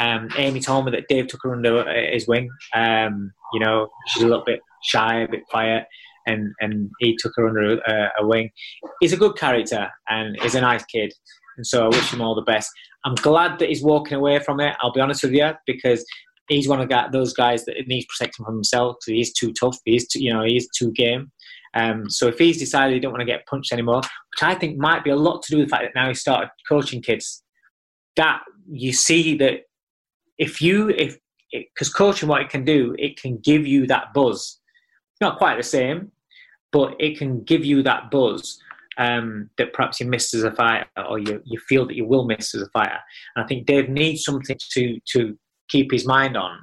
Um, 0.00 0.30
Amy 0.38 0.60
told 0.60 0.86
me 0.86 0.92
that 0.92 1.08
Dave 1.08 1.26
took 1.26 1.40
her 1.42 1.52
under 1.52 1.84
his 2.10 2.26
wing. 2.26 2.48
Um, 2.74 3.32
you 3.52 3.60
know, 3.60 3.88
she's 4.06 4.22
a 4.22 4.26
little 4.26 4.44
bit 4.46 4.60
shy, 4.82 5.20
a 5.20 5.28
bit 5.28 5.44
quiet, 5.44 5.84
and 6.26 6.52
and 6.60 6.90
he 7.00 7.16
took 7.18 7.32
her 7.36 7.48
under 7.48 7.74
a, 7.74 8.10
a 8.20 8.26
wing. 8.26 8.50
He's 9.00 9.12
a 9.12 9.16
good 9.16 9.36
character 9.36 9.88
and 10.08 10.36
he's 10.40 10.54
a 10.54 10.60
nice 10.60 10.84
kid, 10.84 11.12
and 11.56 11.66
so 11.66 11.84
I 11.84 11.88
wish 11.88 12.12
him 12.12 12.20
all 12.20 12.34
the 12.34 12.42
best. 12.42 12.70
I'm 13.04 13.14
glad 13.14 13.58
that 13.58 13.68
he's 13.68 13.82
walking 13.82 14.16
away 14.16 14.38
from 14.40 14.60
it. 14.60 14.76
I'll 14.80 14.92
be 14.92 15.00
honest 15.00 15.22
with 15.22 15.32
you 15.32 15.52
because 15.66 16.04
he's 16.48 16.68
one 16.68 16.80
of 16.80 17.12
those 17.12 17.32
guys 17.32 17.64
that 17.64 17.76
needs 17.86 18.06
protecting 18.06 18.44
from 18.44 18.54
himself 18.54 18.96
because 19.00 19.16
he's 19.16 19.32
too 19.32 19.52
tough. 19.52 19.78
He's 19.84 20.06
too, 20.06 20.22
you 20.22 20.32
know 20.32 20.44
he's 20.44 20.68
too 20.70 20.92
game. 20.92 21.30
Um, 21.74 22.10
so 22.10 22.26
if 22.26 22.38
he's 22.38 22.58
decided 22.58 22.94
he 22.94 23.00
don't 23.00 23.12
want 23.12 23.20
to 23.20 23.26
get 23.26 23.46
punched 23.46 23.72
anymore, 23.72 24.00
which 24.00 24.42
I 24.42 24.54
think 24.54 24.76
might 24.76 25.04
be 25.04 25.10
a 25.10 25.16
lot 25.16 25.42
to 25.42 25.50
do 25.50 25.58
with 25.58 25.66
the 25.66 25.70
fact 25.70 25.84
that 25.84 25.98
now 25.98 26.08
he 26.08 26.14
started 26.14 26.50
coaching 26.68 27.00
kids, 27.00 27.42
that 28.16 28.40
you 28.68 28.92
see 28.92 29.36
that 29.36 29.60
if 30.38 30.60
you 30.60 30.90
if 30.90 31.16
because 31.52 31.92
coaching 31.92 32.28
what 32.28 32.42
it 32.42 32.48
can 32.48 32.64
do, 32.64 32.94
it 32.98 33.20
can 33.20 33.38
give 33.38 33.66
you 33.66 33.86
that 33.86 34.12
buzz. 34.14 34.59
Not 35.20 35.38
quite 35.38 35.56
the 35.56 35.62
same, 35.62 36.12
but 36.72 36.94
it 36.98 37.18
can 37.18 37.42
give 37.44 37.64
you 37.64 37.82
that 37.82 38.10
buzz 38.10 38.58
um, 38.98 39.50
that 39.58 39.72
perhaps 39.72 40.00
you 40.00 40.06
missed 40.06 40.34
as 40.34 40.42
a 40.42 40.52
fighter, 40.52 40.86
or 41.08 41.18
you, 41.18 41.42
you 41.44 41.58
feel 41.68 41.86
that 41.86 41.96
you 41.96 42.04
will 42.04 42.26
miss 42.26 42.54
as 42.54 42.62
a 42.62 42.68
fighter. 42.70 42.98
And 43.34 43.44
I 43.44 43.48
think 43.48 43.66
Dave 43.66 43.88
needs 43.88 44.24
something 44.24 44.56
to 44.72 44.98
to 45.12 45.38
keep 45.68 45.90
his 45.90 46.06
mind 46.06 46.36
on, 46.36 46.58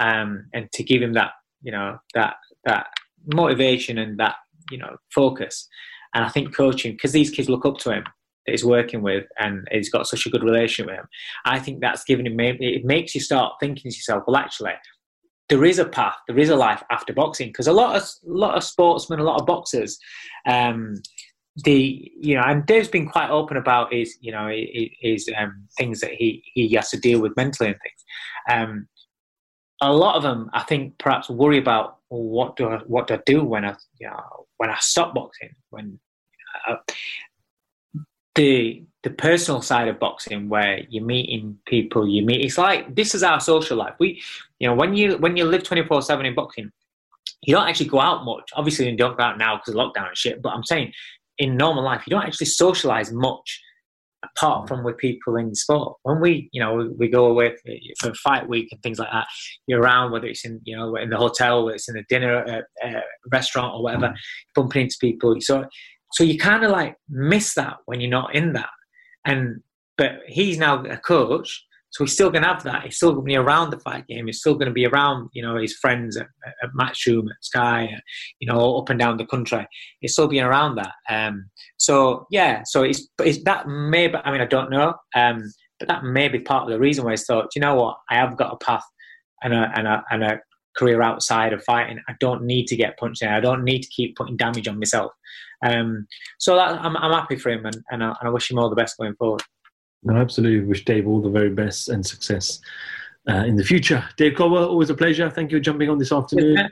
um, 0.00 0.46
and 0.52 0.70
to 0.72 0.82
give 0.82 1.02
him 1.02 1.12
that 1.14 1.32
you 1.62 1.72
know 1.72 1.98
that 2.14 2.34
that 2.64 2.86
motivation 3.32 3.98
and 3.98 4.18
that 4.18 4.34
you 4.70 4.78
know 4.78 4.96
focus. 5.14 5.68
And 6.14 6.24
I 6.24 6.28
think 6.28 6.54
coaching 6.54 6.92
because 6.92 7.12
these 7.12 7.30
kids 7.30 7.48
look 7.48 7.64
up 7.64 7.78
to 7.78 7.92
him 7.92 8.04
that 8.46 8.52
he's 8.52 8.64
working 8.64 9.02
with, 9.02 9.24
and 9.38 9.66
he's 9.70 9.90
got 9.90 10.08
such 10.08 10.26
a 10.26 10.30
good 10.30 10.42
relationship 10.42 10.90
with 10.90 10.98
him. 10.98 11.08
I 11.44 11.58
think 11.60 11.80
that's 11.80 12.04
given 12.04 12.26
him. 12.26 12.40
It 12.40 12.84
makes 12.84 13.14
you 13.14 13.20
start 13.20 13.54
thinking 13.60 13.90
to 13.90 13.96
yourself, 13.96 14.24
well, 14.26 14.36
actually, 14.36 14.72
there 15.50 15.64
is 15.64 15.78
a 15.78 15.84
path, 15.84 16.16
there 16.26 16.38
is 16.38 16.48
a 16.48 16.56
life 16.56 16.82
after 16.90 17.12
boxing. 17.12 17.48
Because 17.48 17.66
a 17.66 17.72
lot 17.72 17.96
of 17.96 18.02
a 18.02 18.32
lot 18.32 18.56
of 18.56 18.64
sportsmen, 18.64 19.18
a 19.18 19.24
lot 19.24 19.40
of 19.40 19.46
boxers, 19.46 19.98
um, 20.46 20.94
the 21.64 22.10
you 22.18 22.36
know, 22.36 22.42
and 22.46 22.64
Dave's 22.64 22.88
been 22.88 23.08
quite 23.08 23.28
open 23.28 23.56
about 23.58 23.92
his 23.92 24.16
you 24.20 24.32
know 24.32 24.48
his, 25.00 25.28
um, 25.36 25.66
things 25.76 26.00
that 26.00 26.12
he 26.12 26.42
he 26.54 26.72
has 26.74 26.88
to 26.90 26.96
deal 26.98 27.20
with 27.20 27.36
mentally 27.36 27.70
and 27.70 27.78
things. 27.82 28.04
Um, 28.50 28.88
a 29.82 29.92
lot 29.92 30.16
of 30.16 30.22
them, 30.22 30.50
I 30.52 30.62
think, 30.62 30.98
perhaps 30.98 31.28
worry 31.28 31.58
about 31.58 31.98
well, 32.08 32.22
what 32.22 32.56
do 32.56 32.68
I 32.68 32.78
what 32.86 33.08
do 33.08 33.14
I 33.14 33.20
do 33.26 33.44
when 33.44 33.64
I 33.64 33.74
you 33.98 34.06
know 34.06 34.46
when 34.56 34.70
I 34.70 34.76
stop 34.80 35.14
boxing 35.14 35.54
when 35.70 35.98
uh, 36.68 36.76
the 38.34 38.84
the 39.02 39.10
personal 39.10 39.62
side 39.62 39.88
of 39.88 39.98
boxing 39.98 40.48
where 40.48 40.80
you're 40.90 41.04
meeting 41.04 41.56
people 41.66 42.06
you 42.06 42.22
meet 42.22 42.44
it's 42.44 42.58
like 42.58 42.94
this 42.94 43.14
is 43.14 43.22
our 43.22 43.40
social 43.40 43.76
life. 43.76 43.94
We 43.98 44.20
you 44.58 44.68
know 44.68 44.74
when 44.74 44.94
you 44.94 45.16
when 45.18 45.36
you 45.36 45.44
live 45.44 45.62
24 45.62 46.02
7 46.02 46.26
in 46.26 46.34
boxing 46.34 46.70
you 47.42 47.54
don't 47.54 47.68
actually 47.68 47.88
go 47.88 48.00
out 48.00 48.24
much. 48.24 48.50
Obviously 48.54 48.88
you 48.88 48.96
don't 48.96 49.16
go 49.16 49.24
out 49.24 49.38
now 49.38 49.56
because 49.56 49.74
of 49.74 49.80
lockdown 49.80 50.08
and 50.08 50.16
shit 50.16 50.42
but 50.42 50.50
i'm 50.50 50.64
saying 50.64 50.92
in 51.38 51.56
normal 51.56 51.82
life 51.82 52.02
you 52.06 52.10
don't 52.10 52.24
actually 52.24 52.46
socialize 52.46 53.10
much 53.12 53.60
apart 54.24 54.68
from 54.68 54.84
with 54.84 54.98
people 54.98 55.36
in 55.36 55.54
sport. 55.54 55.96
When 56.02 56.20
we 56.20 56.48
you 56.52 56.62
know 56.62 56.92
we, 56.98 57.08
go 57.08 57.26
away 57.26 57.56
for, 57.56 57.72
for 58.00 58.14
fight 58.14 58.48
week 58.48 58.68
and 58.70 58.82
things 58.82 58.98
like 58.98 59.10
that 59.10 59.26
you're 59.66 59.80
around 59.80 60.12
whether 60.12 60.26
it's 60.26 60.44
in 60.44 60.60
you 60.64 60.76
know 60.76 60.96
in 60.96 61.10
the 61.10 61.16
hotel 61.16 61.64
whether 61.64 61.76
it's 61.76 61.88
in 61.88 61.96
a 61.96 62.04
dinner 62.08 62.44
uh, 62.82 62.86
uh, 62.86 63.00
restaurant 63.32 63.74
or 63.74 63.82
whatever 63.82 64.14
bumping 64.54 64.82
into 64.82 64.96
people. 65.00 65.34
So 65.40 65.64
so 66.12 66.24
you 66.24 66.38
kind 66.38 66.64
of 66.64 66.70
like 66.70 66.96
miss 67.08 67.54
that 67.54 67.76
when 67.86 68.00
you're 68.00 68.10
not 68.10 68.34
in 68.34 68.52
that 68.52 68.70
and 69.24 69.60
but 70.00 70.20
he's 70.26 70.56
now 70.56 70.82
a 70.84 70.96
coach, 70.96 71.62
so 71.90 72.04
he's 72.04 72.14
still 72.14 72.30
going 72.30 72.42
to 72.42 72.48
have 72.48 72.62
that. 72.62 72.84
He's 72.84 72.96
still 72.96 73.12
going 73.12 73.26
to 73.26 73.28
be 73.28 73.36
around 73.36 73.68
the 73.68 73.80
fight 73.80 74.06
game. 74.06 74.26
He's 74.26 74.38
still 74.38 74.54
going 74.54 74.68
to 74.68 74.72
be 74.72 74.86
around, 74.86 75.28
you 75.34 75.42
know, 75.42 75.58
his 75.58 75.76
friends 75.76 76.16
at, 76.16 76.26
at 76.62 76.70
Matchroom, 76.78 77.24
at 77.24 77.44
Sky, 77.44 77.90
you 78.38 78.50
know, 78.50 78.78
up 78.78 78.88
and 78.88 78.98
down 78.98 79.18
the 79.18 79.26
country. 79.26 79.66
He's 80.00 80.14
still 80.14 80.28
being 80.28 80.44
around 80.44 80.76
that. 80.76 80.92
Um, 81.10 81.50
so 81.76 82.26
yeah, 82.30 82.62
so 82.64 82.82
it's, 82.82 83.08
it's 83.18 83.44
that 83.44 83.68
may. 83.68 84.08
Be, 84.08 84.16
I 84.24 84.32
mean, 84.32 84.40
I 84.40 84.46
don't 84.46 84.70
know, 84.70 84.94
um, 85.14 85.52
but 85.78 85.88
that 85.88 86.04
may 86.04 86.28
be 86.28 86.38
part 86.38 86.62
of 86.64 86.70
the 86.70 86.78
reason 86.78 87.04
why 87.04 87.10
he's 87.10 87.26
thought, 87.26 87.50
you 87.54 87.60
know 87.60 87.74
what, 87.74 87.98
I 88.08 88.14
have 88.14 88.38
got 88.38 88.54
a 88.54 88.64
path 88.64 88.84
and 89.42 89.52
a 89.52 89.70
and 89.76 89.86
a 89.86 90.02
and 90.10 90.24
a 90.24 90.40
career 90.80 91.02
outside 91.02 91.52
of 91.52 91.62
fighting. 91.62 92.00
I 92.08 92.14
don't 92.20 92.44
need 92.44 92.66
to 92.68 92.76
get 92.76 92.98
punched 92.98 93.22
in. 93.22 93.28
I 93.28 93.40
don't 93.40 93.64
need 93.64 93.82
to 93.82 93.88
keep 93.88 94.16
putting 94.16 94.36
damage 94.36 94.66
on 94.66 94.78
myself. 94.78 95.12
Um, 95.62 96.06
so 96.38 96.56
that, 96.56 96.80
I'm, 96.80 96.96
I'm 96.96 97.12
happy 97.12 97.36
for 97.36 97.50
him, 97.50 97.66
and, 97.66 97.76
and, 97.90 98.02
I, 98.02 98.08
and 98.08 98.28
I 98.28 98.30
wish 98.30 98.50
him 98.50 98.58
all 98.58 98.70
the 98.70 98.82
best 98.82 98.96
going 98.98 99.14
forward. 99.16 99.42
No, 100.02 100.16
absolutely. 100.16 100.66
Wish 100.66 100.86
Dave 100.86 101.06
all 101.06 101.20
the 101.20 101.28
very 101.28 101.50
best 101.50 101.90
and 101.90 102.04
success 102.04 102.60
uh, 103.28 103.44
in 103.44 103.56
the 103.56 103.64
future. 103.64 104.02
Dave 104.16 104.34
Coldwell, 104.36 104.64
always 104.64 104.88
a 104.88 104.94
pleasure. 104.94 105.28
Thank 105.28 105.52
you 105.52 105.58
for 105.58 105.62
jumping 105.62 105.90
on 105.90 105.98
this 105.98 106.12
afternoon. 106.12 106.56
Yeah. 106.56 106.68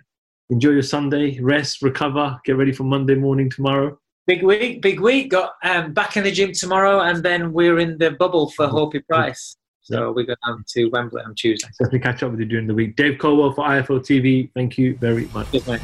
Enjoy 0.50 0.70
your 0.70 0.82
Sunday, 0.82 1.38
rest, 1.40 1.82
recover, 1.82 2.40
get 2.46 2.56
ready 2.56 2.72
for 2.72 2.84
Monday 2.84 3.14
morning 3.14 3.50
tomorrow. 3.50 3.98
Big 4.26 4.42
week, 4.42 4.80
big 4.80 5.00
week. 5.00 5.30
Got 5.30 5.52
um, 5.62 5.92
back 5.92 6.16
in 6.16 6.24
the 6.24 6.30
gym 6.30 6.52
tomorrow, 6.52 7.00
and 7.00 7.22
then 7.22 7.52
we're 7.52 7.78
in 7.78 7.98
the 7.98 8.12
bubble 8.12 8.50
for 8.50 8.66
Hopey 8.66 9.00
Price. 9.06 9.56
So 9.90 10.12
we 10.12 10.26
go 10.26 10.34
down 10.44 10.62
to 10.68 10.84
Wembley 10.90 11.22
on 11.22 11.34
Tuesday. 11.34 11.68
Definitely 11.78 12.00
catch 12.00 12.22
up 12.22 12.32
with 12.32 12.40
you 12.40 12.46
during 12.46 12.66
the 12.66 12.74
week. 12.74 12.94
Dave 12.94 13.18
Coldwell 13.18 13.52
for 13.52 13.64
IFL 13.64 14.00
TV. 14.00 14.50
Thank 14.52 14.76
you 14.76 14.94
very 14.98 15.24
much. 15.32 15.50
Cheers, 15.50 15.66
mate. 15.66 15.80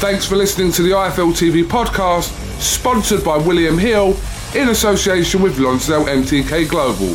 Thanks 0.00 0.26
for 0.26 0.34
listening 0.34 0.72
to 0.72 0.82
the 0.82 0.90
IFL 0.90 1.32
TV 1.32 1.62
podcast, 1.62 2.30
sponsored 2.60 3.22
by 3.22 3.36
William 3.36 3.78
Hill 3.78 4.16
in 4.56 4.70
association 4.70 5.42
with 5.42 5.60
Lonsdale 5.60 6.06
MTK 6.06 6.68
Global. 6.68 7.14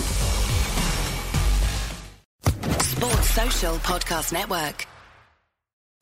Sports 2.79 3.29
Social 3.31 3.75
Podcast 3.79 4.31
Network. 4.31 4.87